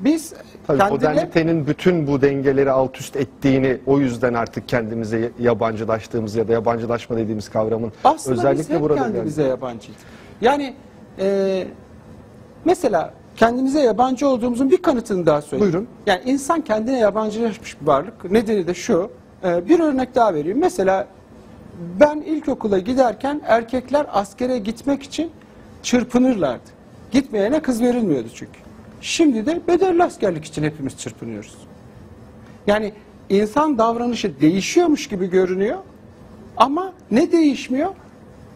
[0.00, 0.34] biz
[0.66, 0.90] Tabii kendine...
[0.96, 7.16] modernitenin bütün bu dengeleri alt üst ettiğini o yüzden artık kendimize yabancılaştığımız ya da yabancılaşma
[7.16, 9.50] dediğimiz kavramın Aslında biz özellikle hep burada kendimize geldi.
[9.50, 10.00] yabancıydık.
[10.40, 10.74] Yani
[11.18, 11.66] e,
[12.64, 15.72] mesela kendimize yabancı olduğumuzun bir kanıtını daha söyleyeyim.
[15.72, 15.88] Buyurun.
[16.06, 18.30] Yani insan kendine yabancılaşmış bir varlık.
[18.30, 19.10] Nedeni de şu.
[19.44, 20.58] e, bir örnek daha vereyim.
[20.58, 21.06] Mesela
[22.00, 25.30] ben ilkokula giderken erkekler askere gitmek için
[25.82, 26.74] çırpınırlardı.
[27.10, 28.58] Gitmeyene kız verilmiyordu çünkü.
[29.00, 31.54] Şimdi de bedelli askerlik için hepimiz çırpınıyoruz.
[32.66, 32.92] Yani
[33.30, 35.78] insan davranışı değişiyormuş gibi görünüyor
[36.56, 37.90] ama ne değişmiyor?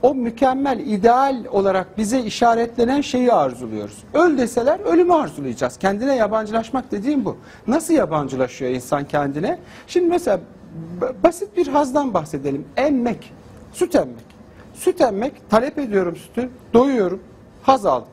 [0.02, 3.98] O mükemmel, ideal olarak bize işaretlenen şeyi arzuluyoruz.
[4.14, 5.76] Öl deseler ölümü arzulayacağız.
[5.76, 7.36] Kendine yabancılaşmak dediğim bu.
[7.66, 9.58] Nasıl yabancılaşıyor insan kendine?
[9.86, 10.40] Şimdi mesela
[11.24, 12.64] basit bir hazdan bahsedelim.
[12.76, 13.32] Emmek,
[13.72, 14.28] süt emmek.
[14.74, 17.20] Süt emmek, talep ediyorum sütü, doyuyorum,
[17.62, 18.08] haz aldım.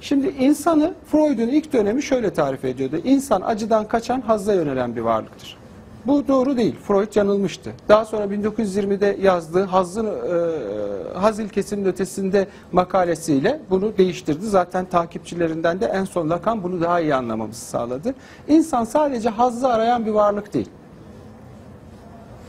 [0.00, 3.00] Şimdi insanı Freud'un ilk dönemi şöyle tarif ediyordu.
[3.04, 5.63] İnsan acıdan kaçan hazza yönelen bir varlıktır.
[6.06, 6.76] Bu doğru değil.
[6.88, 7.72] Freud yanılmıştı.
[7.88, 14.46] Daha sonra 1920'de yazdığı Hazın, e, Haz ilkesinin ötesinde makalesiyle bunu değiştirdi.
[14.46, 18.14] Zaten takipçilerinden de en son Lacan bunu daha iyi anlamamızı sağladı.
[18.48, 20.68] İnsan sadece hazzı arayan bir varlık değil.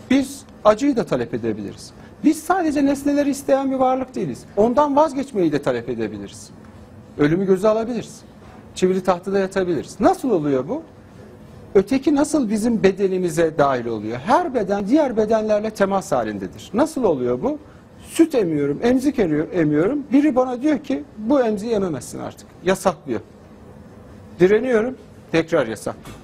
[0.10, 1.92] Biz acıyı da talep edebiliriz.
[2.24, 4.44] Biz sadece nesneleri isteyen bir varlık değiliz.
[4.58, 6.50] Ondan vazgeçmeyi de talep edebiliriz.
[7.18, 8.22] Ölümü göze alabiliriz.
[8.76, 10.00] Çivili tahtada yatabiliriz.
[10.00, 10.84] Nasıl oluyor bu?
[11.76, 14.18] Öteki nasıl bizim bedenimize dahil oluyor?
[14.18, 16.70] Her beden diğer bedenlerle temas halindedir.
[16.74, 17.60] Nasıl oluyor bu?
[18.10, 20.04] Süt emiyorum, emzik emiyor- emiyorum.
[20.12, 22.48] Biri bana diyor ki bu emziği yememezsin artık.
[22.64, 23.20] Yasaklıyor.
[24.40, 24.96] Direniyorum,
[25.32, 26.18] tekrar yasaklıyor.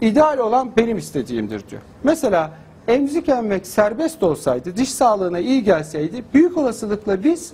[0.00, 1.82] İdeal olan benim istediğimdir diyor.
[2.04, 2.50] Mesela
[2.88, 7.52] emzik emmek serbest olsaydı, diş sağlığına iyi gelseydi büyük olasılıkla biz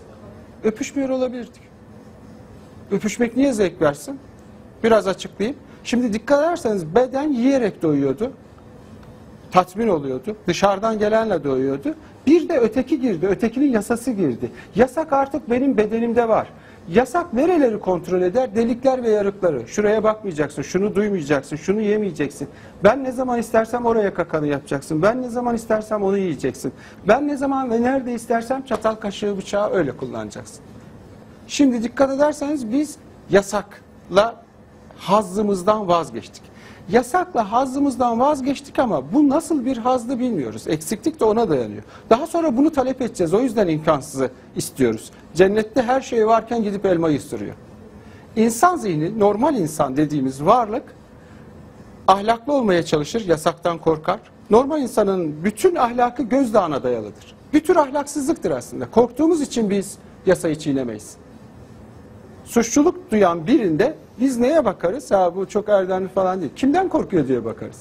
[0.64, 1.62] öpüşmüyor olabilirdik.
[2.90, 4.18] Öpüşmek niye zevk versin?
[4.84, 5.58] Biraz açıklayayım.
[5.88, 8.32] Şimdi dikkat ederseniz beden yiyerek doyuyordu.
[9.50, 10.36] Tatmin oluyordu.
[10.46, 11.94] Dışarıdan gelenle doyuyordu.
[12.26, 13.26] Bir de öteki girdi.
[13.26, 14.50] Ötekinin yasası girdi.
[14.74, 16.48] Yasak artık benim bedenimde var.
[16.88, 18.54] Yasak nereleri kontrol eder?
[18.54, 19.68] Delikler ve yarıkları.
[19.68, 22.48] Şuraya bakmayacaksın, şunu duymayacaksın, şunu yemeyeceksin.
[22.84, 25.02] Ben ne zaman istersem oraya kakanı yapacaksın.
[25.02, 26.72] Ben ne zaman istersem onu yiyeceksin.
[27.08, 30.60] Ben ne zaman ve nerede istersem çatal kaşığı bıçağı öyle kullanacaksın.
[31.46, 32.96] Şimdi dikkat ederseniz biz
[33.30, 34.47] yasakla
[34.98, 36.42] hazzımızdan vazgeçtik.
[36.90, 40.68] Yasakla hazzımızdan vazgeçtik ama bu nasıl bir hazdı bilmiyoruz.
[40.68, 41.82] Eksiklik de ona dayanıyor.
[42.10, 43.34] Daha sonra bunu talep edeceğiz.
[43.34, 45.10] O yüzden imkansızı istiyoruz.
[45.34, 47.54] Cennette her şey varken gidip elmayı ısırıyor.
[48.36, 50.82] İnsan zihni, normal insan dediğimiz varlık
[52.08, 54.20] ahlaklı olmaya çalışır, yasaktan korkar.
[54.50, 57.34] Normal insanın bütün ahlakı gözdağına dayalıdır.
[57.52, 58.90] Bir tür ahlaksızlıktır aslında.
[58.90, 61.16] Korktuğumuz için biz yasayı çiğnemeyiz.
[62.44, 65.10] Suçluluk duyan birinde biz neye bakarız?
[65.10, 66.52] Ha bu çok erdemli falan değil.
[66.56, 67.80] Kimden korkuyor diye bakarız.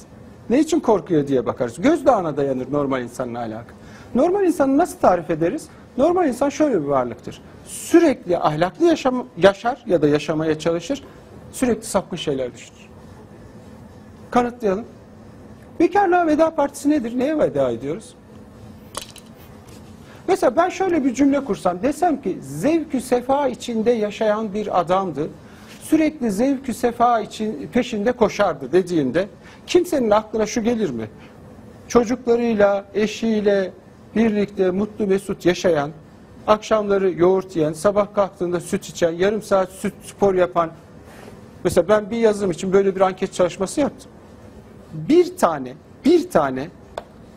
[0.49, 1.81] Ne için korkuyor diye bakarız.
[1.81, 3.73] Gözdağına dayanır normal insanın ahlakı.
[4.15, 5.67] Normal insanı nasıl tarif ederiz?
[5.97, 7.41] Normal insan şöyle bir varlıktır.
[7.65, 11.03] Sürekli ahlaklı yaşam, yaşar ya da yaşamaya çalışır.
[11.51, 12.89] Sürekli sapkın şeyler düşünür.
[14.31, 14.85] Kanıtlayalım.
[15.79, 17.19] Bekarlığa veda partisi nedir?
[17.19, 18.15] Neye veda ediyoruz?
[20.27, 25.29] Mesela ben şöyle bir cümle kursam desem ki zevkü sefa içinde yaşayan bir adamdı.
[25.89, 29.27] Sürekli zevkü sefa için peşinde koşardı dediğimde
[29.67, 31.09] kimsenin aklına şu gelir mi?
[31.87, 33.71] Çocuklarıyla, eşiyle
[34.15, 35.91] birlikte mutlu mesut yaşayan,
[36.47, 40.71] akşamları yoğurt yiyen, sabah kalktığında süt içen, yarım saat süt spor yapan.
[41.63, 44.11] Mesela ben bir yazım için böyle bir anket çalışması yaptım.
[44.93, 45.73] Bir tane,
[46.05, 46.67] bir tane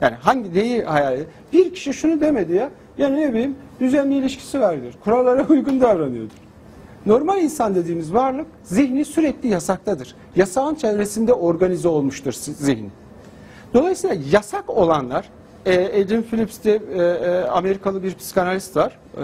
[0.01, 1.27] yani hangi neyi hayal ediyor?
[1.53, 2.71] Bir kişi şunu demedi ya.
[2.99, 4.95] Yani ne bileyim düzenli ilişkisi vardır.
[5.05, 6.50] Kurallara uygun davranıyordur.
[7.07, 10.15] Normal insan dediğimiz varlık zihni sürekli yasaktadır.
[10.37, 12.91] Yasağın çevresinde organize olmuştur zihni.
[13.75, 15.29] Dolayısıyla yasak olanlar,
[15.67, 18.99] e, Adrian Phillips diye e, e, Amerikalı bir psikanalist var.
[19.17, 19.23] E,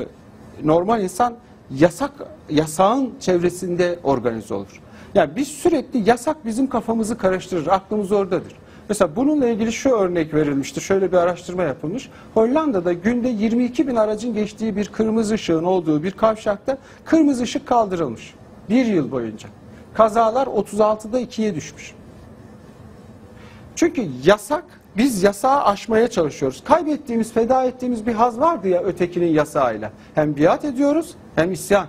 [0.64, 1.34] normal insan
[1.70, 2.12] yasak
[2.50, 4.80] yasağın çevresinde organize olur.
[5.14, 8.52] Yani biz sürekli yasak bizim kafamızı karıştırır, aklımız oradadır.
[8.88, 10.80] Mesela bununla ilgili şu örnek verilmiştir.
[10.80, 12.10] Şöyle bir araştırma yapılmış.
[12.34, 18.34] Hollanda'da günde 22 bin aracın geçtiği bir kırmızı ışığın olduğu bir kavşakta kırmızı ışık kaldırılmış.
[18.70, 19.48] Bir yıl boyunca.
[19.94, 21.94] Kazalar 36'da 2'ye düşmüş.
[23.76, 24.64] Çünkü yasak,
[24.96, 26.64] biz yasağı aşmaya çalışıyoruz.
[26.64, 29.92] Kaybettiğimiz, feda ettiğimiz bir haz vardı ya ötekinin yasağıyla.
[30.14, 31.86] Hem biat ediyoruz hem isyan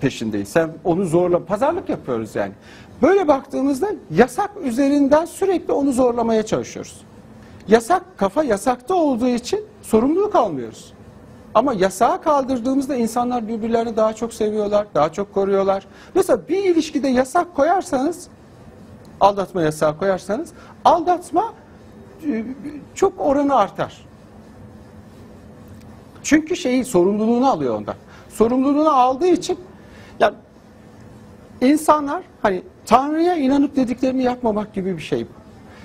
[0.00, 0.56] peşindeyiz.
[0.56, 2.52] Hem onu zorla, pazarlık yapıyoruz yani.
[3.02, 7.00] Böyle baktığımızda yasak üzerinden sürekli onu zorlamaya çalışıyoruz.
[7.68, 10.92] Yasak, kafa yasakta olduğu için sorumluluk almıyoruz.
[11.54, 15.86] Ama yasağı kaldırdığımızda insanlar birbirlerini daha çok seviyorlar, daha çok koruyorlar.
[16.14, 18.28] Mesela bir ilişkide yasak koyarsanız
[19.20, 20.52] aldatma yasağı koyarsanız
[20.84, 21.52] aldatma
[22.26, 22.44] e,
[22.94, 24.06] çok oranı artar.
[26.22, 27.94] Çünkü şeyi sorumluluğunu alıyor ondan.
[28.28, 29.58] Sorumluluğunu aldığı için
[31.60, 35.28] insanlar hani Tanrı'ya inanıp dediklerini yapmamak gibi bir şey bu.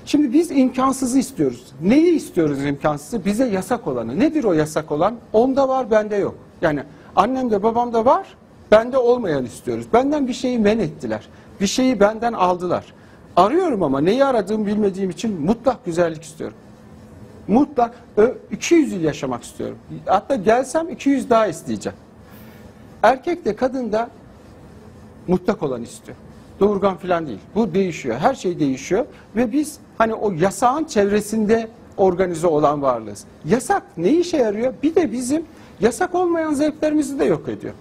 [0.06, 1.66] Şimdi biz imkansızı istiyoruz.
[1.82, 3.24] Neyi istiyoruz imkansızı?
[3.24, 4.18] Bize yasak olanı.
[4.20, 5.14] Nedir o yasak olan?
[5.32, 6.34] Onda var, bende yok.
[6.62, 6.82] Yani
[7.16, 8.26] annemde babamda var,
[8.70, 9.86] bende olmayan istiyoruz.
[9.92, 11.28] Benden bir şeyi men ettiler.
[11.60, 12.84] Bir şeyi benden aldılar.
[13.36, 16.56] Arıyorum ama neyi aradığımı bilmediğim için mutlak güzellik istiyorum.
[17.48, 19.78] Mutlak ö- 200 yıl yaşamak istiyorum.
[20.06, 21.98] Hatta gelsem 200 daha isteyeceğim.
[23.02, 24.08] Erkek de kadın da
[25.26, 26.16] mutlak olan istiyor.
[26.60, 27.38] Doğurgan falan değil.
[27.54, 28.16] Bu değişiyor.
[28.16, 29.04] Her şey değişiyor
[29.36, 33.24] ve biz hani o yasağın çevresinde organize olan varlığız.
[33.44, 34.74] Yasak ne işe yarıyor?
[34.82, 35.42] Bir de bizim
[35.80, 37.74] yasak olmayan zevklerimizi de yok ediyor.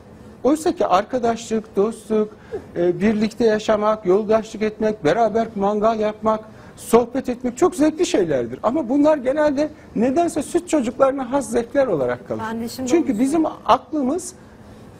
[0.44, 2.30] Oysa ki arkadaşlık, dostluk,
[2.76, 6.40] e, birlikte yaşamak, yoldaşlık etmek, beraber mangal yapmak,
[6.78, 8.60] sohbet etmek çok zevkli şeylerdir.
[8.64, 12.42] Ama bunlar genelde nedense süt çocuklarına has zevkler olarak kalır.
[12.88, 14.34] Çünkü bizim aklımız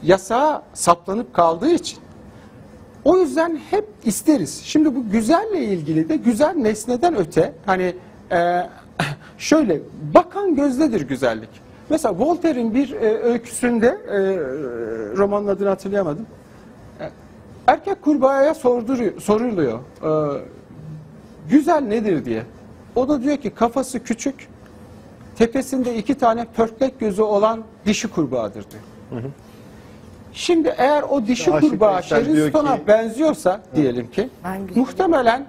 [0.04, 2.00] yasağa saplanıp kaldığı için
[3.06, 4.62] o yüzden hep isteriz.
[4.64, 7.96] Şimdi bu güzelle ilgili de güzel nesneden öte hani
[8.32, 8.38] e,
[9.38, 9.80] şöyle
[10.14, 11.50] bakan gözdedir güzellik.
[11.90, 14.18] Mesela Voltaire'in bir e, öyküsünde, e,
[15.18, 16.26] romanın adını hatırlayamadım.
[17.00, 17.10] E,
[17.68, 18.54] erkek kurbağaya
[19.20, 19.80] soruluyor.
[20.04, 20.42] e,
[21.50, 22.44] güzel nedir diye.
[22.96, 24.48] O da diyor ki kafası küçük,
[25.36, 29.24] tepesinde iki tane pörtlek gözü olan dişi kurbağadır diyor.
[30.34, 34.82] Şimdi eğer o dişi Aşık kurbağa Veysel diyor ki- benziyorsa diyelim ki Ben güzelim.
[34.82, 35.46] muhtemelen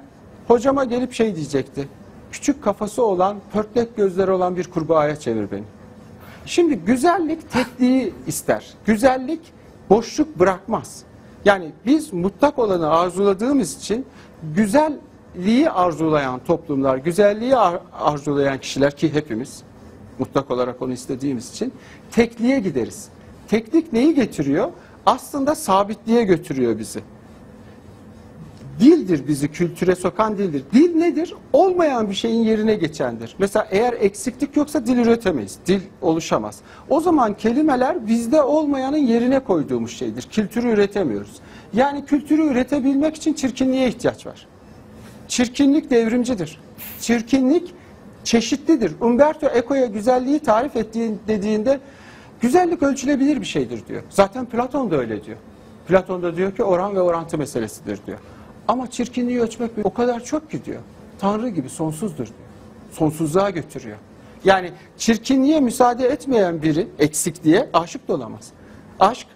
[0.49, 1.89] hocama gelip şey diyecekti.
[2.33, 5.63] Küçük kafası olan, pörtlek gözleri olan bir kurbağaya çevir beni.
[6.47, 8.67] Şimdi güzellik tekliği ister.
[8.87, 9.41] Güzellik
[9.91, 11.03] boşluk bırakmaz.
[11.45, 14.07] Yani biz mutlak olanı arzuladığımız için
[14.55, 19.63] güzelliği arzulayan toplumlar, güzelliği ar- arzulayan kişiler ki hepimiz
[20.19, 21.73] mutlak olarak onu istediğimiz için
[22.11, 23.09] tekliğe gideriz.
[23.53, 24.71] Teklik neyi getiriyor?
[25.07, 27.01] Aslında sabitliğe götürüyor bizi.
[28.81, 30.63] Dildir bizi kültüre sokan dildir.
[30.73, 31.35] Dil nedir?
[31.53, 33.35] Olmayan bir şeyin yerine geçendir.
[33.39, 35.59] Mesela eğer eksiklik yoksa dil üretemeyiz.
[35.67, 36.61] Dil oluşamaz.
[36.89, 40.29] O zaman kelimeler bizde olmayanın yerine koyduğumuz şeydir.
[40.31, 41.37] Kültürü üretemiyoruz.
[41.73, 44.47] Yani kültürü üretebilmek için çirkinliğe ihtiyaç var.
[45.29, 46.61] Çirkinlik devrimcidir.
[47.01, 47.75] Çirkinlik
[48.25, 48.93] çeşitlidir.
[49.01, 51.81] Umberto Eco'ya güzelliği tarif ettiği dediğinde
[52.43, 54.03] güzellik ölçülebilir bir şeydir diyor.
[54.11, 55.37] Zaten Platon da öyle diyor.
[55.89, 58.19] Platon da diyor ki oran ve orantı meselesidir diyor.
[58.69, 60.81] Ama çirkinliği ölçmek o kadar çok ki diyor.
[61.19, 62.39] Tanrı gibi sonsuzdur diyor.
[62.93, 63.97] Sonsuzluğa götürüyor.
[64.45, 68.49] Yani çirkinliğe müsaade etmeyen biri eksikliğe aşık da olamaz.
[69.01, 69.27] Aşk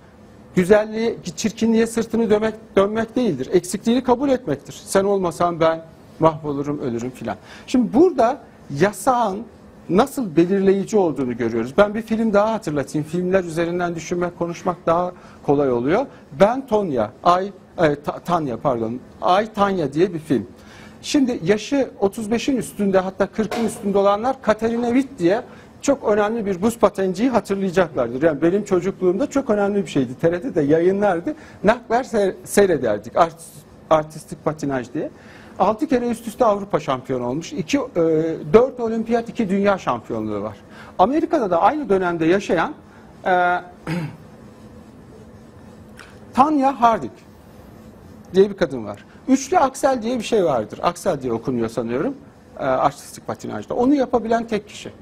[0.55, 3.49] güzelliğe, çirkinliğe sırtını dönmek, dönmek değildir.
[3.53, 4.83] Eksikliğini kabul etmektir.
[4.87, 5.85] Sen olmasan ben
[6.21, 7.37] mahvolurum, ölürüm filan.
[7.67, 8.41] Şimdi burada
[8.81, 9.43] yasağın
[9.89, 11.75] nasıl belirleyici olduğunu görüyoruz.
[11.79, 13.07] Ben bir film daha hatırlatayım.
[13.07, 15.13] Filmler üzerinden düşünmek, konuşmak daha
[15.47, 16.07] kolay oluyor.
[16.41, 17.47] Ben Tonya, Ay,
[17.79, 20.47] e, Ta- Tanya pardon, Ay Tanya diye bir film.
[21.03, 25.43] Şimdi yaşı 35'in üstünde hatta 40'ın üstünde olanlar Katerina Witt diye
[25.83, 28.23] çok önemli bir buz patenciyi hatırlayacaklardır.
[28.23, 30.13] Yani benim çocukluğumda çok önemli bir şeydi.
[30.21, 31.35] TRT'de yayınlardı.
[31.65, 33.17] Nakler se- seyrederdik.
[33.17, 33.43] Art-
[33.91, 35.11] artistik patinaj diye.
[35.59, 37.53] 6 kere üst üste Avrupa şampiyonu olmuş.
[37.53, 37.79] 2
[38.53, 40.57] 4 olimpiyat, 2 dünya şampiyonluğu var.
[40.99, 42.75] Amerika'da da aynı dönemde yaşayan
[43.27, 43.31] e,
[46.35, 47.13] Tanya Harding
[48.35, 49.05] diye bir kadın var.
[49.29, 50.81] Üçlü aksel diye bir şey vardır.
[50.83, 52.15] Aksel diye okunuyor sanıyorum.
[52.59, 53.75] E, artistik patinajda.
[53.75, 54.93] Onu yapabilen tek kişi.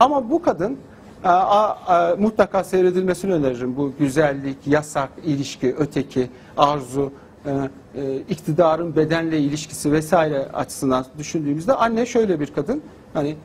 [0.00, 0.78] Ama bu kadın
[1.24, 3.76] e, a, a, mutlaka seyredilmesini öneririm.
[3.76, 7.12] Bu güzellik, yasak, ilişki, öteki, arzu,
[7.46, 7.50] e,
[7.94, 12.82] e, iktidarın bedenle ilişkisi vesaire açısından düşündüğümüzde anne şöyle bir kadın.
[13.14, 13.36] Hani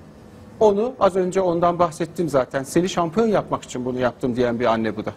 [0.60, 2.64] onu az önce ondan bahsettim zaten.
[2.64, 5.12] Seni şampiyon yapmak için bunu yaptım diyen bir anne bu da.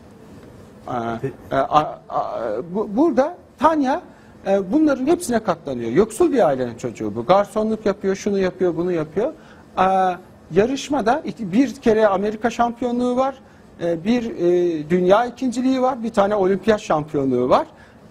[1.52, 2.40] E, a- a-
[2.74, 4.02] bu- burada Tanya
[4.46, 5.90] e, bunların hepsine katlanıyor.
[5.90, 7.26] Yoksul bir ailenin çocuğu bu.
[7.26, 9.32] Garsonluk yapıyor, şunu yapıyor, bunu yapıyor.
[9.78, 9.82] Ee,
[10.52, 13.34] yarışmada iki- bir kere Amerika şampiyonluğu var,
[13.82, 17.66] e, bir e, dünya ikinciliği var, bir tane olimpiyat şampiyonluğu var.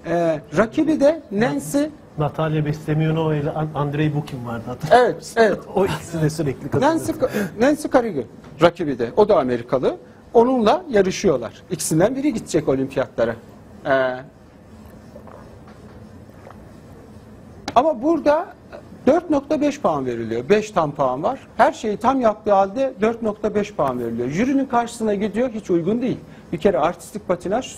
[0.06, 1.84] Ee, rakibi de Nancy.
[2.18, 5.60] Natalya Bestemyonova ile An- Andrei Bukin vardı Evet, evet.
[5.76, 7.00] o ikisi de sürekli kazanıyor.
[7.00, 7.12] Nancy,
[7.60, 8.24] Nancy Kerrigan
[8.62, 9.10] rakibi de.
[9.18, 9.98] O da Amerikalı.
[10.34, 11.54] Onunla yarışıyorlar.
[11.72, 13.36] İkisinden biri gidecek olimpiyatlara.
[13.86, 14.16] Ee,
[17.76, 18.54] ama burada
[19.08, 20.50] 4.5 puan veriliyor.
[20.50, 21.40] 5 tam puan var.
[21.58, 24.30] Her şeyi tam yaptığı halde 4.5 puan veriliyor.
[24.30, 26.18] Jürinin karşısına gidiyor hiç uygun değil.
[26.52, 27.76] Bir kere artistik patinaj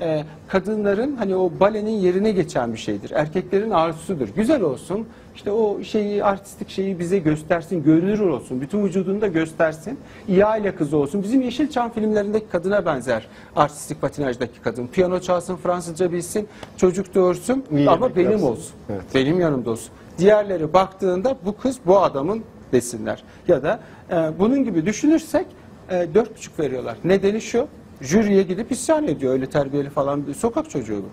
[0.00, 3.10] e, kadınların hani o balenin yerine geçen bir şeydir.
[3.10, 4.28] Erkeklerin arzusudur.
[4.28, 5.06] Güzel olsun.
[5.34, 8.60] İşte o şeyi artistik şeyi bize göstersin, görünür olsun.
[8.60, 9.98] Bütün vücudunu da göstersin.
[10.28, 11.22] İyi aile kızı olsun.
[11.22, 13.26] Bizim Yeşilçam filmlerindeki kadına benzer
[13.56, 14.86] artistik patinajdaki kadın.
[14.86, 18.46] Piyano çalsın, Fransızca bilsin, çocuk doğursun İyi ama benim yapsın.
[18.46, 18.72] olsun.
[18.90, 19.02] Evet.
[19.14, 19.88] Benim yanımda olsun.
[20.18, 23.22] Diğerleri baktığında bu kız bu adamın desinler.
[23.48, 23.80] Ya da
[24.10, 25.46] e, bunun gibi düşünürsek
[25.90, 26.96] e, dört buçuk veriyorlar.
[27.04, 27.66] Nedeni şu,
[28.04, 29.32] jüriye gidip isyan ediyor.
[29.32, 31.08] Öyle terbiyeli falan bir sokak çocuğu bu.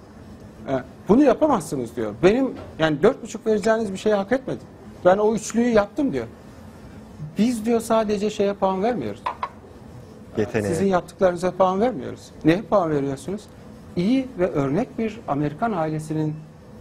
[0.71, 2.13] E, bunu yapamazsınız diyor.
[2.23, 4.67] Benim yani dört buçuk vereceğiniz bir şeyi hak etmedim.
[5.06, 6.27] Ben o üçlüyü yaptım diyor.
[7.38, 9.21] Biz diyor sadece şeye puan vermiyoruz.
[10.38, 10.73] Yeteneğe.
[10.73, 12.32] Sizin yaptıklarınıza puan vermiyoruz.
[12.45, 13.41] Neye puan veriyorsunuz?
[13.95, 16.36] İyi ve örnek bir Amerikan ailesinin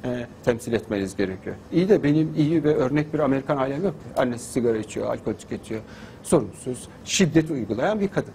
[0.04, 1.56] e, temsil etmeniz gerekiyor.
[1.72, 3.94] İyi de benim iyi ve örnek bir Amerikan ailem yok.
[4.16, 5.80] Annesi sigara içiyor, alkol tüketiyor,
[6.22, 8.32] sorumsuz, şiddet uygulayan bir kadın.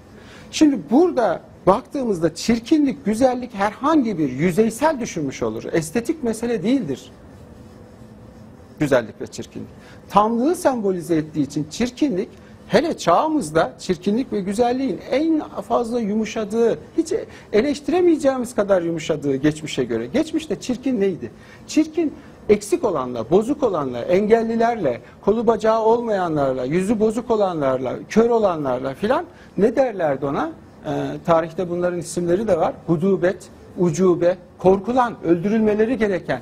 [0.52, 5.64] Şimdi burada baktığımızda çirkinlik, güzellik herhangi bir yüzeysel düşünmüş olur.
[5.72, 7.12] Estetik mesele değildir
[8.80, 9.70] güzellik ve çirkinlik.
[10.10, 12.30] Tamlığı sembolize ettiği için çirkinlik
[12.68, 17.14] hele çağımızda çirkinlik ve güzelliğin en fazla yumuşadığı, hiç
[17.54, 20.06] eleştiremeyeceğimiz kadar yumuşadığı geçmişe göre.
[20.06, 21.32] Geçmişte çirkin neydi?
[21.68, 22.14] Çirkin
[22.50, 29.26] eksik olanla, bozuk olanla, engellilerle, kolu bacağı olmayanlarla, yüzü bozuk olanlarla, kör olanlarla filan
[29.58, 30.52] ne derlerdi ona?
[30.86, 32.74] Ee, tarihte bunların isimleri de var.
[32.88, 36.42] Hudubet, ucube, korkulan, öldürülmeleri gereken,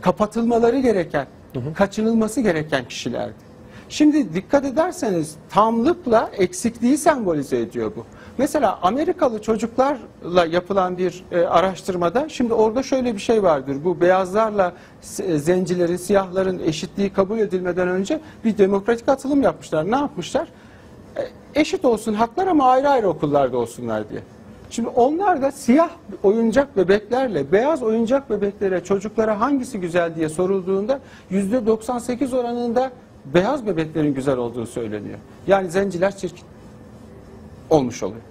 [0.00, 1.26] kapatılmaları gereken,
[1.74, 3.52] kaçınılması gereken kişilerdi.
[3.88, 8.04] Şimdi dikkat ederseniz tamlıkla eksikliği sembolize ediyor bu.
[8.38, 13.76] Mesela Amerikalı çocuklarla yapılan bir e, araştırmada şimdi orada şöyle bir şey vardır.
[13.84, 14.72] Bu beyazlarla
[15.18, 19.90] e, zencilerin, siyahların eşitliği kabul edilmeden önce bir demokratik atılım yapmışlar.
[19.90, 20.48] Ne yapmışlar?
[21.16, 24.20] E, eşit olsun haklar ama ayrı ayrı okullarda olsunlar diye.
[24.70, 25.90] Şimdi onlar da siyah
[26.22, 31.00] oyuncak bebeklerle beyaz oyuncak bebeklere çocuklara hangisi güzel diye sorulduğunda
[31.30, 32.90] yüzde 98 oranında
[33.24, 35.18] beyaz bebeklerin güzel olduğu söyleniyor.
[35.46, 36.44] Yani zenciler çirkin
[37.70, 38.22] olmuş oluyor.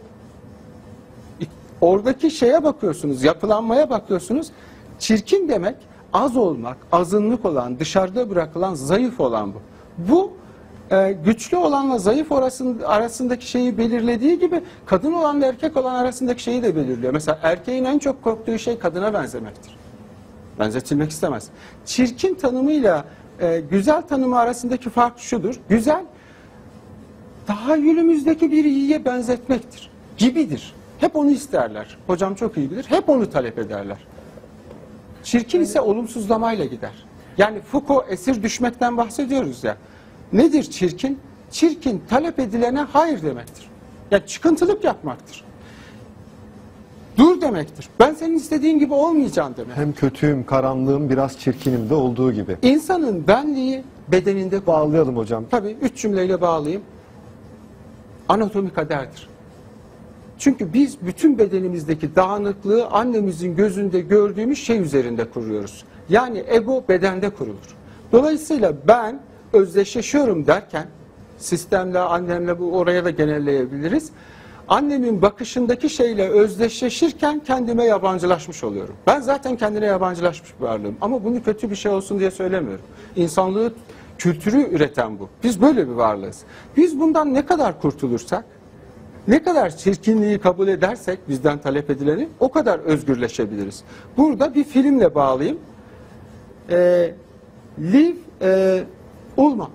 [1.81, 4.51] Oradaki şeye bakıyorsunuz, yapılanmaya bakıyorsunuz.
[4.99, 5.75] Çirkin demek
[6.13, 9.59] az olmak, azınlık olan, dışarıda bırakılan, zayıf olan bu.
[10.11, 10.33] Bu
[10.91, 16.63] e, güçlü olanla zayıf arasında, arasındaki şeyi belirlediği gibi kadın olanla erkek olan arasındaki şeyi
[16.63, 17.13] de belirliyor.
[17.13, 19.77] Mesela erkeğin en çok korktuğu şey kadına benzemektir.
[20.59, 21.47] Benzetilmek istemez.
[21.85, 23.05] Çirkin tanımıyla
[23.39, 25.59] e, güzel tanımı arasındaki fark şudur.
[25.69, 26.03] Güzel
[27.47, 29.89] tahayyülümüzdeki bir iyiye benzetmektir.
[30.17, 30.73] Gibidir.
[30.99, 31.97] Hep onu isterler.
[32.07, 32.85] Hocam çok iyi bilir.
[32.89, 33.97] Hep onu talep ederler.
[35.23, 37.05] Çirkin ise olumsuzlamayla gider.
[37.37, 39.77] Yani Foucault esir düşmekten bahsediyoruz ya.
[40.33, 41.19] Nedir çirkin?
[41.51, 43.69] Çirkin talep edilene hayır demektir.
[44.11, 45.43] Ya çıkıntılık yapmaktır.
[47.17, 47.89] Dur demektir.
[47.99, 49.77] Ben senin istediğin gibi olmayacağım demek.
[49.77, 52.57] Hem kötüyüm, karanlığım, biraz çirkinim de olduğu gibi.
[52.61, 55.43] İnsanın benliği bedeninde Bağlayalım hocam.
[55.51, 56.81] Tabii üç cümleyle bağlayayım.
[58.29, 59.29] Anatomi kaderdir.
[60.37, 65.83] Çünkü biz bütün bedenimizdeki dağınıklığı annemizin gözünde gördüğümüz şey üzerinde kuruyoruz.
[66.09, 67.75] Yani ego bedende kurulur.
[68.11, 69.19] Dolayısıyla ben
[69.53, 70.87] özdeşleşiyorum derken
[71.37, 74.09] sistemle, annemle bu oraya da genelleyebiliriz.
[74.67, 78.95] Annemin bakışındaki şeyle özdeşleşirken kendime yabancılaşmış oluyorum.
[79.07, 80.95] Ben zaten kendine yabancılaşmış bir varlığım.
[81.01, 82.85] Ama bunu kötü bir şey olsun diye söylemiyorum.
[83.15, 83.73] İnsanlığı
[84.17, 85.29] kültürü üreten bu.
[85.43, 86.39] Biz böyle bir varlığız.
[86.77, 88.45] Biz bundan ne kadar kurtulursak,
[89.27, 93.83] ne kadar çirkinliği kabul edersek bizden talep edileni o kadar özgürleşebiliriz.
[94.17, 95.59] Burada bir filmle bağlayayım.
[96.69, 97.11] Ee,
[97.79, 98.83] Liv e,
[99.41, 99.69] Ullman.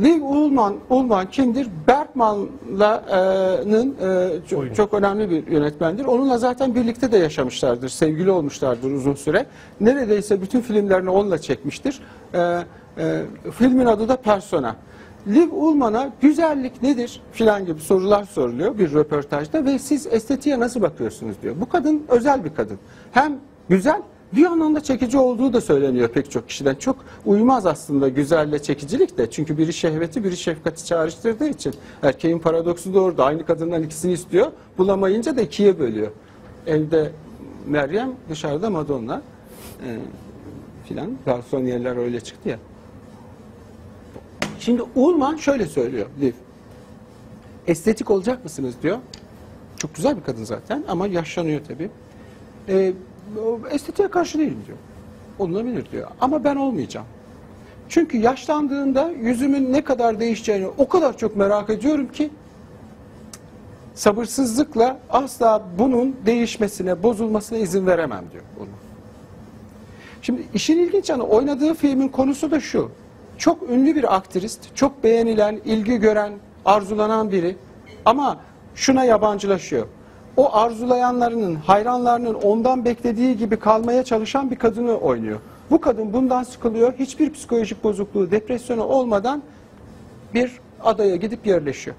[0.00, 1.68] Liv Ullman, Ullman kimdir?
[1.88, 6.04] Bergman'la'nın e, çok, çok önemli bir yönetmendir.
[6.04, 9.46] Onunla zaten birlikte de yaşamışlardır, sevgili olmuşlardır uzun süre.
[9.80, 12.00] Neredeyse bütün filmlerini onunla çekmiştir.
[12.34, 12.62] E,
[12.98, 14.76] e, filmin adı da Persona.
[15.26, 21.36] Liv Ullman'a güzellik nedir filan gibi sorular soruluyor bir röportajda ve siz estetiğe nasıl bakıyorsunuz
[21.42, 21.54] diyor.
[21.60, 22.78] Bu kadın özel bir kadın.
[23.12, 23.36] Hem
[23.68, 24.02] güzel
[24.32, 26.74] bir yandan da çekici olduğu da söyleniyor pek çok kişiden.
[26.74, 29.30] Çok uymaz aslında güzelle çekicilik de.
[29.30, 31.74] Çünkü biri şehveti biri şefkati çağrıştırdığı için.
[32.02, 33.24] Erkeğin paradoksu da orada.
[33.24, 34.52] Aynı kadından ikisini istiyor.
[34.78, 36.10] Bulamayınca da ikiye bölüyor.
[36.66, 37.12] Evde
[37.66, 39.22] Meryem dışarıda Madonna
[39.86, 39.98] e,
[40.88, 41.10] filan.
[41.26, 42.58] Garsoniyerler öyle çıktı ya.
[44.60, 46.32] Şimdi Ullman şöyle söylüyor Liv.
[47.66, 48.98] Estetik olacak mısınız diyor.
[49.76, 51.90] Çok güzel bir kadın zaten ama yaşlanıyor tabii.
[52.68, 52.92] Ee,
[53.70, 54.78] estetiğe karşı değilim diyor.
[55.38, 56.08] Olunabilir diyor.
[56.20, 57.06] Ama ben olmayacağım.
[57.88, 62.30] Çünkü yaşlandığında yüzümün ne kadar değişeceğini o kadar çok merak ediyorum ki
[63.94, 68.78] sabırsızlıkla asla bunun değişmesine, bozulmasına izin veremem diyor Ullman.
[70.22, 72.90] Şimdi işin ilginç yanı oynadığı filmin konusu da şu.
[73.38, 76.32] Çok ünlü bir aktrist, çok beğenilen, ilgi gören,
[76.64, 77.56] arzulanan biri
[78.04, 78.40] ama
[78.74, 79.86] şuna yabancılaşıyor.
[80.38, 85.38] O arzulayanlarının, hayranlarının ondan beklediği gibi kalmaya çalışan bir kadını oynuyor.
[85.70, 89.42] Bu kadın bundan sıkılıyor, hiçbir psikolojik bozukluğu, depresyonu olmadan
[90.34, 90.52] bir
[90.84, 91.96] adaya gidip yerleşiyor.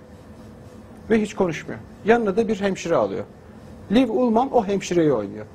[1.10, 1.80] Ve hiç konuşmuyor.
[2.06, 3.24] Yanına da bir hemşire alıyor.
[3.92, 5.46] Liv Ullman o hemşireyi oynuyor.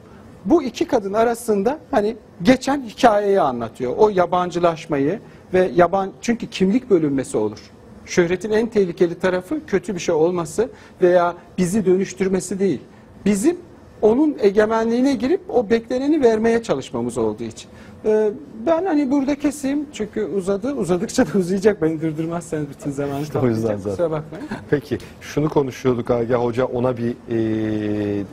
[0.44, 3.94] Bu iki kadın arasında hani geçen hikayeyi anlatıyor.
[3.96, 5.20] O yabancılaşmayı
[5.54, 7.70] ve yaban çünkü kimlik bölünmesi olur.
[8.06, 10.68] Şöhretin en tehlikeli tarafı kötü bir şey olması
[11.02, 12.80] veya bizi dönüştürmesi değil.
[13.24, 13.56] Bizim
[14.02, 17.70] onun egemenliğine girip o bekleneni vermeye çalışmamız olduğu için.
[18.04, 18.30] Ee,
[18.66, 20.74] ben hani burada keseyim çünkü uzadı.
[20.74, 21.82] Uzadıkça da uzayacak.
[21.82, 23.90] Beni durdurmazsanız bütün zamanı İşte o yüzden zaten.
[23.90, 24.46] Kusura bakmayın.
[24.70, 28.24] Peki şunu konuşuyorduk Agah Hoca ona bir e,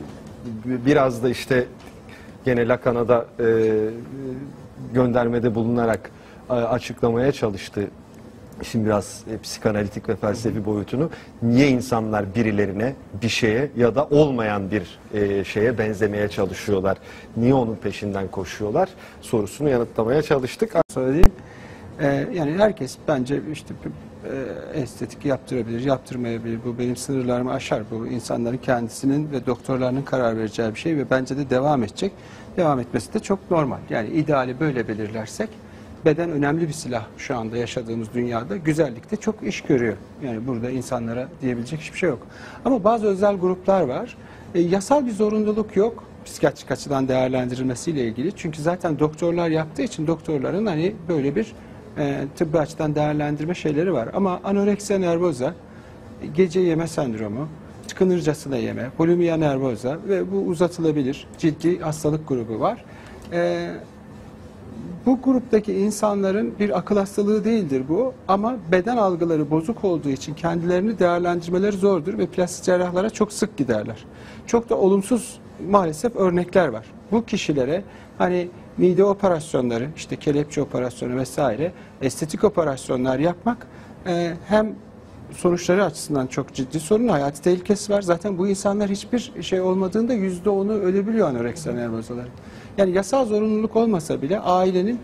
[0.86, 1.66] biraz da işte
[2.44, 3.44] gene Lacan'a e,
[4.94, 6.10] göndermede bulunarak
[6.50, 7.88] e, açıklamaya çalıştı.
[8.62, 11.10] Şimdi biraz e, psikanalitik ve felsefi boyutunu
[11.42, 16.98] niye insanlar birilerine bir şeye ya da olmayan bir e, şeye benzemeye çalışıyorlar?
[17.36, 18.88] Niye onun peşinden koşuyorlar?
[19.20, 20.72] Sorusunu yanıtlamaya çalıştık.
[20.94, 21.32] söyleyeyim.
[22.00, 23.74] Ee, yani herkes bence işte
[24.74, 26.58] e, estetik yaptırabilir, yaptırmayabilir.
[26.64, 27.82] Bu benim sınırlarımı aşar.
[27.90, 32.12] Bu insanların kendisinin ve doktorlarının karar vereceği bir şey ve bence de devam edecek.
[32.56, 33.78] Devam etmesi de çok normal.
[33.90, 35.48] Yani ideali böyle belirlersek
[36.04, 38.56] beden önemli bir silah şu anda yaşadığımız dünyada.
[38.56, 39.96] Güzellikte çok iş görüyor.
[40.24, 42.26] Yani burada insanlara diyebilecek hiçbir şey yok.
[42.64, 44.16] Ama bazı özel gruplar var.
[44.54, 48.32] E, yasal bir zorunluluk yok psikiyatrik açıdan değerlendirilmesiyle ilgili.
[48.36, 51.52] Çünkü zaten doktorlar yaptığı için doktorların hani böyle bir
[51.98, 54.08] e, tıbbi açıdan değerlendirme şeyleri var.
[54.14, 55.54] Ama anoreksiya nervoza,
[56.34, 57.48] gece yeme sendromu,
[57.88, 62.84] tıkınırcasına yeme, bulimia nervoza ve bu uzatılabilir ciddi hastalık grubu var.
[63.32, 63.70] E,
[65.06, 70.98] bu gruptaki insanların bir akıl hastalığı değildir bu ama beden algıları bozuk olduğu için kendilerini
[70.98, 74.04] değerlendirmeleri zordur ve plastik cerrahlara çok sık giderler.
[74.46, 75.40] Çok da olumsuz
[75.70, 76.86] maalesef örnekler var.
[77.12, 77.84] Bu kişilere
[78.18, 78.48] hani
[78.78, 81.72] mide operasyonları, işte kelepçe operasyonu vesaire
[82.02, 83.66] estetik operasyonlar yapmak
[84.06, 84.74] e, hem
[85.32, 88.02] sonuçları açısından çok ciddi sorun, hayati tehlikesi var.
[88.02, 92.28] Zaten bu insanlar hiçbir şey olmadığında yüzde onu ölebiliyor anoreksiya nervozaları.
[92.78, 94.98] Yani yasal zorunluluk olmasa bile ailenin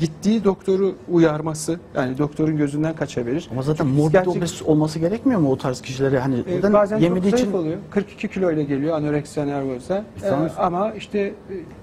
[0.00, 3.48] gittiği doktoru uyarması, yani doktorun gözünden kaçabilir.
[3.52, 6.18] Ama zaten Çünkü morbid gerçek- obez olması gerekmiyor mu o tarz kişilere?
[6.18, 7.76] Hani e, neden bazen yemediği çok için oluyor.
[7.90, 10.04] 42 kilo ile geliyor anoreksiya nervoza.
[10.16, 11.32] İşte E, onu- ama işte e,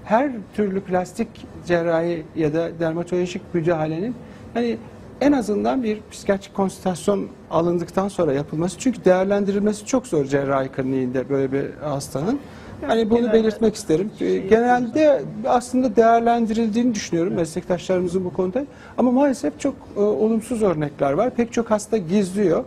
[0.04, 1.28] her türlü plastik
[1.66, 4.14] cerrahi ya da dermatolojik müdahalenin
[4.54, 4.76] hani
[5.20, 8.78] en azından bir psikiyatrik konsültasyon alındıktan sonra yapılması.
[8.78, 12.38] Çünkü değerlendirilmesi çok zor cerrahi kliniğinde böyle bir hastanın.
[12.82, 14.10] Yani bunu belirtmek isterim.
[14.20, 18.64] E, Genelde aslında değerlendirildiğini düşünüyorum meslektaşlarımızın bu konuda.
[18.98, 21.30] Ama maalesef çok e, olumsuz örnekler var.
[21.30, 22.64] Pek çok hasta gizliyor.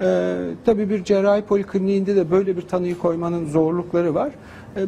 [0.00, 4.30] E, tabii bir cerrahi polikliniğinde de böyle bir tanıyı koymanın zorlukları var.
[4.76, 4.80] E,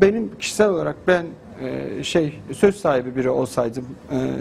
[0.00, 1.26] benim kişisel olarak ben
[1.62, 3.84] e, şey söz sahibi biri olsaydım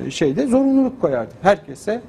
[0.05, 1.38] e, şeyde zorunluluk koyardım.
[1.41, 2.01] Herkese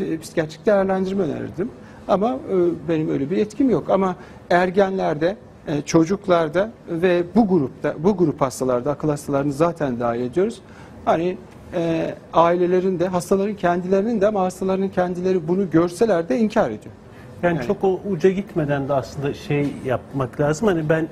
[0.00, 1.70] e, psikiyatrik değerlendirme önerirdim.
[2.08, 2.54] Ama e,
[2.88, 3.90] benim öyle bir etkim yok.
[3.90, 4.16] Ama
[4.50, 5.36] ergenlerde,
[5.66, 10.60] e, çocuklarda ve bu grupta, bu grup hastalarda, akıl hastalarını zaten dahil ediyoruz.
[11.04, 11.36] Hani
[11.74, 16.94] e, ailelerin de, hastaların kendilerinin de ama hastaların kendileri bunu görseler de inkar ediyor.
[17.42, 20.68] Yani, Yani- çok o uca gitmeden de aslında şey yapmak lazım.
[20.68, 21.08] Hani ben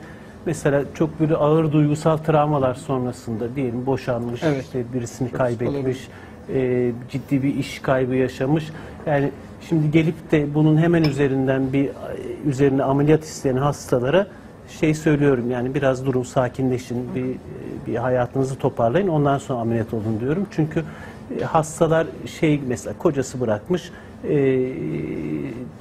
[0.47, 4.63] mesela çok böyle ağır duygusal travmalar sonrasında diyelim boşanmış, Evet.
[4.65, 6.09] işte birisini Çok kaybetmiş, olabilir.
[6.55, 8.71] e, ciddi bir iş kaybı yaşamış.
[9.07, 9.31] Yani
[9.69, 11.91] şimdi gelip de bunun hemen üzerinden bir
[12.47, 14.27] üzerine ameliyat isteyen hastalara
[14.79, 17.37] şey söylüyorum yani biraz durun sakinleşin bir
[17.87, 20.47] bir hayatınızı toparlayın ondan sonra ameliyat olun diyorum.
[20.51, 20.85] Çünkü
[21.41, 23.91] e, hastalar şey mesela kocası bırakmış
[24.29, 24.37] e,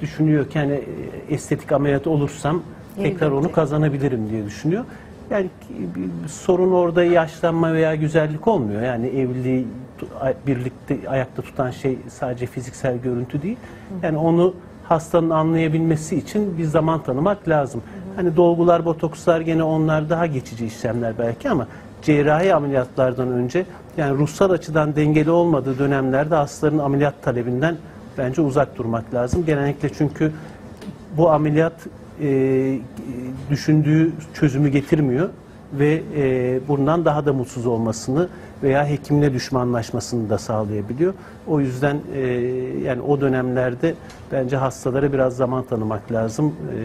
[0.00, 2.62] düşünüyor ki hani e, estetik ameliyat olursam
[2.96, 4.84] tekrar onu kazanabilirim diye düşünüyor.
[5.30, 5.46] Yani
[6.28, 8.82] sorun orada yaşlanma veya güzellik olmuyor.
[8.82, 9.66] Yani evliliği
[10.46, 13.56] birlikte ayakta tutan şey sadece fiziksel görüntü değil.
[14.02, 14.54] Yani onu
[14.90, 17.82] hastanın anlayabilmesi için bir zaman tanımak lazım.
[18.16, 21.66] Hani dolgular, botokslar gene onlar daha geçici işlemler belki ama
[22.02, 27.76] cerrahi ameliyatlardan önce yani ruhsal açıdan dengeli olmadığı dönemlerde hastaların ameliyat talebinden
[28.18, 29.44] bence uzak durmak lazım.
[29.46, 30.32] Genellikle çünkü
[31.16, 31.72] bu ameliyat
[32.22, 32.78] e,
[33.50, 35.28] düşündüğü çözümü getirmiyor
[35.72, 38.28] ve e, bundan daha da mutsuz olmasını
[38.62, 41.14] veya hekimle düşmanlaşmasını da sağlayabiliyor.
[41.46, 42.20] O yüzden e,
[42.84, 43.94] yani o dönemlerde
[44.32, 46.82] bence hastalara biraz zaman tanımak lazım e,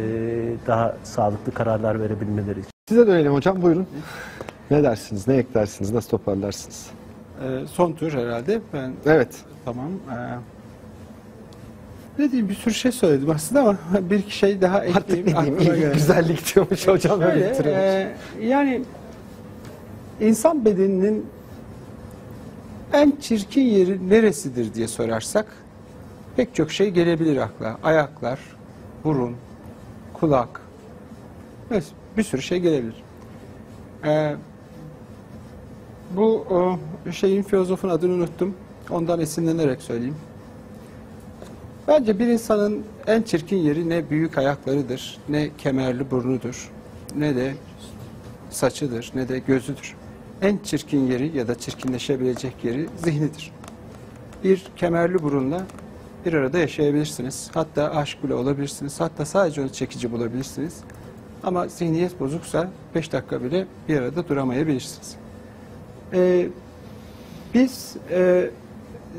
[0.68, 2.70] daha sağlıklı kararlar verebilmeleri için.
[2.90, 3.88] Size dönelim hocam buyurun.
[4.72, 6.88] Ne dersiniz, ne eklersiniz, nasıl toparlarsınız?
[7.44, 8.62] E, son tur herhalde.
[8.74, 9.36] Ben Evet.
[9.66, 9.86] Tamam.
[10.12, 10.36] Ee,
[12.20, 13.78] ne diyeyim bir sürü şey söyledim aslında ama
[14.10, 15.28] bir iki şey daha Artık ekleyeyim.
[15.28, 15.94] ne diyeyim, aklıma iyi geldi.
[15.94, 17.84] güzellik diyormuş hocam öyle Şöyle, bitiriyormuş.
[17.84, 18.82] e, yani
[20.22, 21.26] insan bedeninin
[22.96, 25.46] en çirkin yeri neresidir diye sorarsak
[26.36, 27.78] pek çok şey gelebilir akla.
[27.84, 28.40] Ayaklar,
[29.04, 29.36] burun,
[30.14, 30.62] kulak,
[32.18, 33.04] bir sürü şey gelebilir.
[34.06, 34.36] Ee,
[36.12, 36.80] bu o,
[37.12, 38.56] şeyin filozofun adını unuttum.
[38.90, 40.16] Ondan esinlenerek söyleyeyim.
[41.88, 46.72] Bence bir insanın en çirkin yeri ne büyük ayaklarıdır, ne kemerli burnudur,
[47.16, 47.54] ne de
[48.50, 49.96] saçıdır, ne de gözüdür.
[50.42, 53.52] En çirkin yeri ya da çirkinleşebilecek yeri zihnidir.
[54.44, 55.66] Bir kemerli burunla
[56.26, 57.50] bir arada yaşayabilirsiniz.
[57.54, 59.02] Hatta aşk bile olabilirsiniz.
[59.02, 60.78] Hatta sadece onu çekici bulabilirsiniz.
[61.44, 65.16] Ama zihniyet bozuksa 5 dakika bile bir arada duramayabilirsiniz.
[66.14, 66.48] Ee,
[67.54, 68.50] biz e,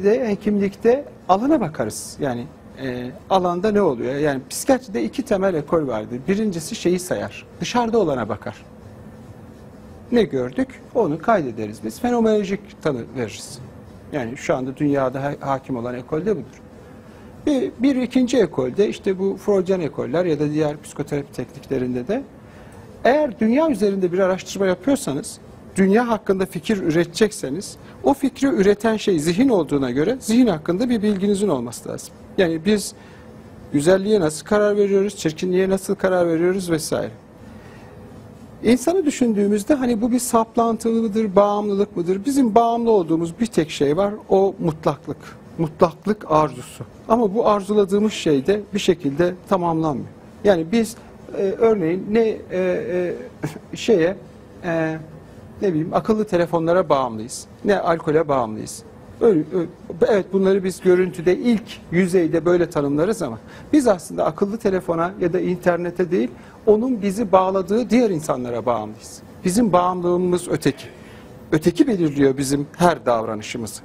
[0.05, 2.17] de hekimlikte alana bakarız.
[2.21, 2.47] Yani
[2.83, 4.15] e, alanda ne oluyor?
[4.15, 6.21] Yani psikiyatride iki temel ekol vardır.
[6.29, 7.47] Birincisi şeyi sayar.
[7.61, 8.57] Dışarıda olana bakar.
[10.13, 10.69] Ne gördük?
[10.95, 12.01] Onu kaydederiz biz.
[12.01, 13.59] Fenomenolojik tanı veririz.
[14.13, 16.61] Yani şu anda dünyada ha- hakim olan ekol de budur.
[17.47, 22.23] Bir, bir ikinci ekolde işte bu Freudian ekoller ya da diğer psikoterapi tekniklerinde de
[23.05, 25.39] eğer dünya üzerinde bir araştırma yapıyorsanız,
[25.77, 31.49] dünya hakkında fikir üretecekseniz, o fikri üreten şey zihin olduğuna göre zihin hakkında bir bilginizin
[31.49, 32.15] olması lazım.
[32.39, 32.95] Yani biz
[33.73, 37.11] güzelliğe nasıl karar veriyoruz, çirkinliğe nasıl karar veriyoruz vesaire.
[38.67, 42.25] İnsanı düşündüğümüzde hani bu bir saplantılı mıdır, bağımlılık mıdır?
[42.25, 45.17] Bizim bağımlı olduğumuz bir tek şey var, o mutlaklık.
[45.59, 46.85] Mutlaklık arzusu.
[47.09, 50.09] Ama bu arzuladığımız şey de bir şekilde tamamlanmıyor.
[50.45, 50.97] Yani biz
[51.39, 53.15] e, örneğin ne e, e,
[53.77, 54.17] şeye
[54.65, 54.99] e,
[55.63, 58.83] ne bileyim akıllı telefonlara bağımlıyız, ne alkole bağımlıyız.
[59.21, 59.67] Öyle, ö-
[60.09, 63.39] evet bunları biz görüntüde ilk yüzeyde böyle tanımlarız ama
[63.73, 66.31] biz aslında akıllı telefona ya da internete değil
[66.67, 69.23] onun bizi bağladığı diğer insanlara bağımlıyız.
[69.45, 70.87] Bizim bağımlılığımız öteki.
[71.53, 73.83] Öteki belirliyor bizim her davranışımızı.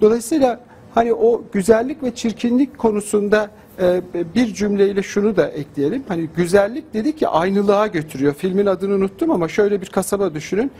[0.00, 0.60] Dolayısıyla
[0.94, 3.50] hani o güzellik ve çirkinlik konusunda
[3.80, 4.02] e,
[4.34, 6.04] bir cümleyle şunu da ekleyelim.
[6.08, 8.34] Hani güzellik dedi ki aynılığa götürüyor.
[8.34, 10.70] Filmin adını unuttum ama şöyle bir kasaba düşünün.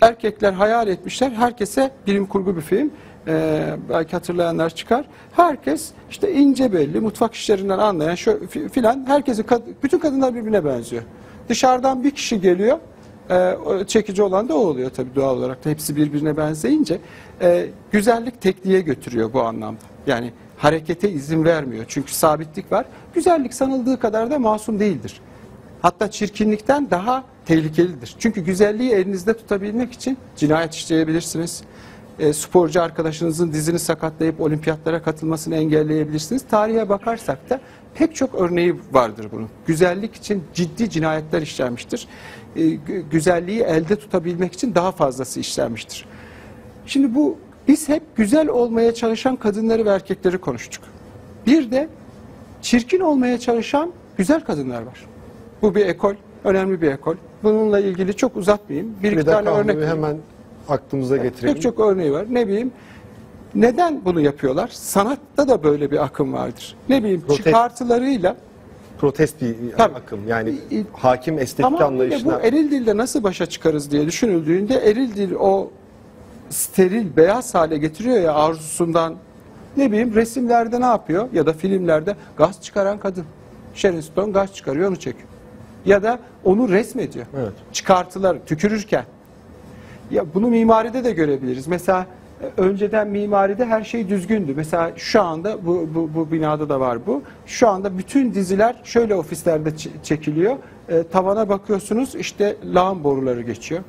[0.00, 1.30] Erkekler hayal etmişler.
[1.30, 2.90] Herkese bilim kurgu bir film.
[3.28, 5.04] E, belki hatırlayanlar çıkar.
[5.32, 9.04] Herkes işte ince belli, mutfak işlerinden anlayan şu fi- filan.
[9.06, 9.44] Herkesi
[9.82, 11.02] bütün kadınlar birbirine benziyor.
[11.48, 12.78] Dışarıdan bir kişi geliyor.
[13.66, 16.98] O çekici olan da o oluyor tabii doğal olarak da hepsi birbirine benzeyince
[17.40, 19.80] e, güzellik tekliğe götürüyor bu anlamda.
[20.06, 22.86] Yani harekete izin vermiyor çünkü sabitlik var.
[23.14, 25.20] Güzellik sanıldığı kadar da masum değildir.
[25.82, 28.16] Hatta çirkinlikten daha tehlikelidir.
[28.18, 31.62] Çünkü güzelliği elinizde tutabilmek için cinayet işleyebilirsiniz.
[32.18, 36.44] E, sporcu arkadaşınızın dizini sakatlayıp olimpiyatlara katılmasını engelleyebilirsiniz.
[36.50, 37.60] Tarihe bakarsak da
[37.94, 39.48] pek çok örneği vardır bunun.
[39.66, 42.08] Güzellik için ciddi cinayetler işlenmiştir.
[42.56, 46.06] E, gü- güzelliği elde tutabilmek için daha fazlası işlenmiştir.
[46.86, 47.38] Şimdi bu
[47.68, 50.84] biz hep güzel olmaya çalışan kadınları ve erkekleri konuştuk.
[51.46, 51.88] Bir de
[52.62, 55.06] çirkin olmaya çalışan güzel kadınlar var.
[55.62, 57.14] Bu bir ekol, önemli bir ekol.
[57.42, 58.94] Bununla ilgili çok uzatmayayım.
[59.02, 60.16] Bir iki Frida tane örnek hemen
[60.68, 61.54] aklımıza getirelim.
[61.54, 62.26] Pek çok örneği var.
[62.30, 62.72] Ne bileyim
[63.54, 64.68] neden bunu yapıyorlar?
[64.72, 66.76] Sanatta da böyle bir akım vardır.
[66.88, 68.36] Ne bileyim Protest- çıkartılarıyla
[68.98, 69.94] Protest bir Tabii.
[69.94, 70.28] akım.
[70.28, 70.54] Yani
[70.92, 75.70] hakim estetik Tamamıyla anlayışına bu eril dilde nasıl başa çıkarız diye düşünüldüğünde eril dil o
[76.50, 79.14] steril beyaz hale getiriyor ya arzusundan
[79.76, 83.24] ne bileyim resimlerde ne yapıyor ya da filmlerde gaz çıkaran kadın.
[83.74, 85.28] Sharon Stone gaz çıkarıyor onu çekiyor.
[85.86, 87.26] Ya da onu resmediyor.
[87.36, 87.52] Evet.
[87.72, 89.04] Çıkartılar tükürürken.
[90.10, 91.66] Ya bunu mimaride de görebiliriz.
[91.66, 92.06] Mesela
[92.42, 94.52] e, önceden mimaride her şey düzgündü.
[94.56, 97.22] Mesela şu anda bu, bu, bu binada da var bu.
[97.46, 99.70] Şu anda bütün diziler şöyle ofislerde
[100.02, 100.56] çekiliyor.
[100.88, 103.80] E, tavana bakıyorsunuz işte lağım boruları geçiyor.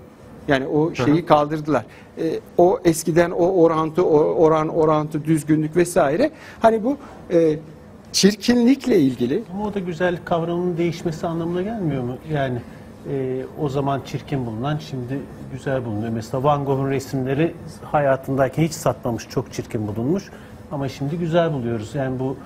[0.48, 1.86] Yani o şeyi kaldırdılar.
[2.18, 6.32] E, o eskiden o orantı, o oran, orantı, düzgünlük vesaire.
[6.60, 6.98] Hani bu
[7.32, 7.60] e,
[8.12, 12.18] çirkinlikle ilgili Ama o da güzellik kavramının değişmesi anlamına gelmiyor mu?
[12.34, 12.58] Yani
[13.12, 15.20] e, o zaman çirkin bulunan şimdi
[15.54, 16.12] güzel bulunuyor.
[16.12, 17.54] Mesela Van Gogh'un resimleri
[17.84, 20.30] hayatındayken hiç satmamış, çok çirkin bulunmuş.
[20.72, 21.96] Ama şimdi güzel buluyoruz.
[21.96, 22.38] Yani bu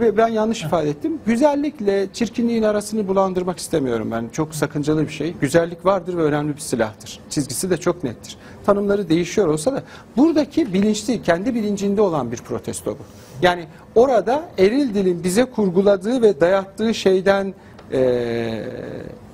[0.00, 1.18] e, Ben yanlış ifade ettim.
[1.26, 4.28] Güzellikle çirkinliğin arasını bulandırmak istemiyorum ben.
[4.32, 5.34] Çok sakıncalı bir şey.
[5.40, 7.20] Güzellik vardır ve önemli bir silahtır.
[7.30, 8.36] Çizgisi de çok nettir.
[8.66, 9.82] Tanımları değişiyor olsa da
[10.16, 13.02] buradaki bilinçli, kendi bilincinde olan bir protesto bu.
[13.42, 17.54] Yani orada eril dilin bize kurguladığı ve dayattığı şeyden
[17.92, 18.64] eee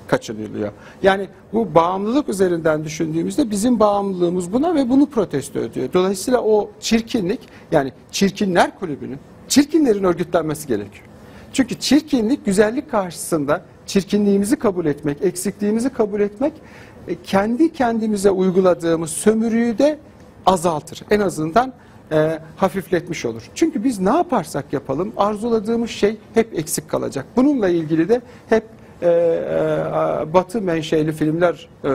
[0.09, 0.72] kaçınılıyor.
[1.02, 5.88] Yani bu bağımlılık üzerinden düşündüğümüzde bizim bağımlılığımız buna ve bunu protesto ediyor.
[5.92, 7.40] Dolayısıyla o çirkinlik
[7.72, 11.05] yani çirkinler kulübünün çirkinlerin örgütlenmesi gerekiyor.
[11.52, 16.52] Çünkü çirkinlik güzellik karşısında çirkinliğimizi kabul etmek, eksikliğimizi kabul etmek
[17.09, 19.98] e, kendi kendimize uyguladığımız sömürüyü de
[20.46, 21.02] azaltır.
[21.11, 21.72] En azından
[22.12, 23.50] e, hafifletmiş olur.
[23.55, 27.26] Çünkü biz ne yaparsak yapalım arzuladığımız şey hep eksik kalacak.
[27.36, 28.64] Bununla ilgili de hep
[29.03, 31.92] e, e, Batı menşeli filmler e, e,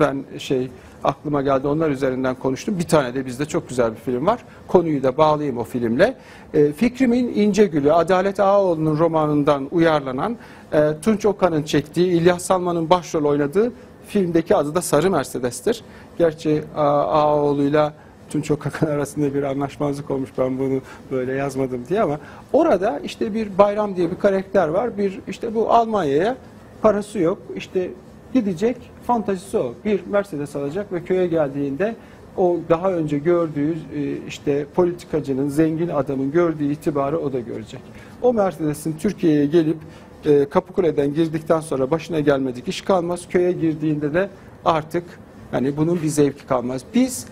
[0.00, 0.70] ben şey
[1.04, 2.78] aklıma geldi onlar üzerinden konuştum.
[2.78, 4.40] Bir tane de bizde çok güzel bir film var.
[4.66, 6.14] Konuyu da bağlayayım o filmle.
[6.54, 10.36] E, Fikrimin İnce Gülü, Adalet Ağaoğlu'nun romanından uyarlanan
[10.72, 13.72] e, Tunç Okan'ın çektiği, İlyas Salman'ın başrol oynadığı
[14.06, 15.84] filmdeki adı da Sarı Mercedes'tir.
[16.18, 17.92] Gerçi Ağaoğlu'yla
[18.30, 22.18] Tunç Okan arasında bir anlaşmazlık olmuş ben bunu böyle yazmadım diye ama
[22.52, 24.98] orada işte bir Bayram diye bir karakter var.
[24.98, 26.36] Bir işte bu Almanya'ya
[26.82, 27.38] parası yok.
[27.56, 27.90] işte
[28.34, 28.76] gidecek
[29.06, 29.74] fantazisi o.
[29.84, 31.96] Bir Mercedes alacak ve köye geldiğinde
[32.36, 37.80] o daha önce gördüğü e, işte politikacının, zengin adamın gördüğü itibarı o da görecek.
[38.22, 39.76] O Mercedes'in Türkiye'ye gelip
[40.24, 43.28] e, Kapıkule'den girdikten sonra başına gelmedik iş kalmaz.
[43.28, 44.28] Köye girdiğinde de
[44.64, 45.04] artık
[45.50, 46.82] hani bunun bir zevki kalmaz.
[46.94, 47.26] Biz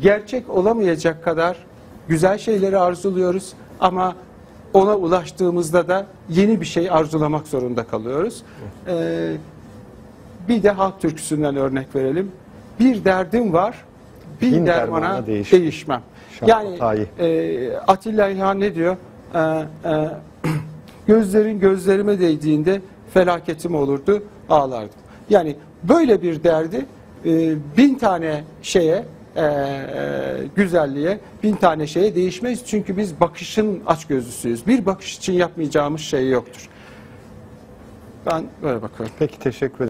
[0.00, 1.56] gerçek olamayacak kadar
[2.08, 4.14] güzel şeyleri arzuluyoruz ama
[4.74, 8.42] ona ulaştığımızda da yeni bir şey arzulamak zorunda kalıyoruz.
[8.86, 9.32] E,
[10.48, 12.32] bir de halk türküsünden örnek verelim.
[12.80, 13.84] Bir derdim var,
[14.42, 15.60] bin, Bin dermana, dermana değişmem.
[15.60, 16.02] değişmem.
[16.40, 18.96] Şah Yani e, Atilla İlhan ne diyor?
[19.34, 20.08] E, e,
[21.06, 22.80] gözlerin gözlerime değdiğinde
[23.14, 24.98] felaketim olurdu, ağlardım.
[25.30, 26.86] Yani böyle bir derdi
[27.24, 29.04] e, bin tane şeye, e, e,
[30.56, 32.66] güzelliğe, bin tane şeye değişmez.
[32.66, 34.66] Çünkü biz bakışın açgözlüsüyüz.
[34.66, 36.68] Bir bakış için yapmayacağımız şey yoktur.
[38.26, 39.14] Ben böyle bakıyorum.
[39.18, 39.86] Peki teşekkür ederim.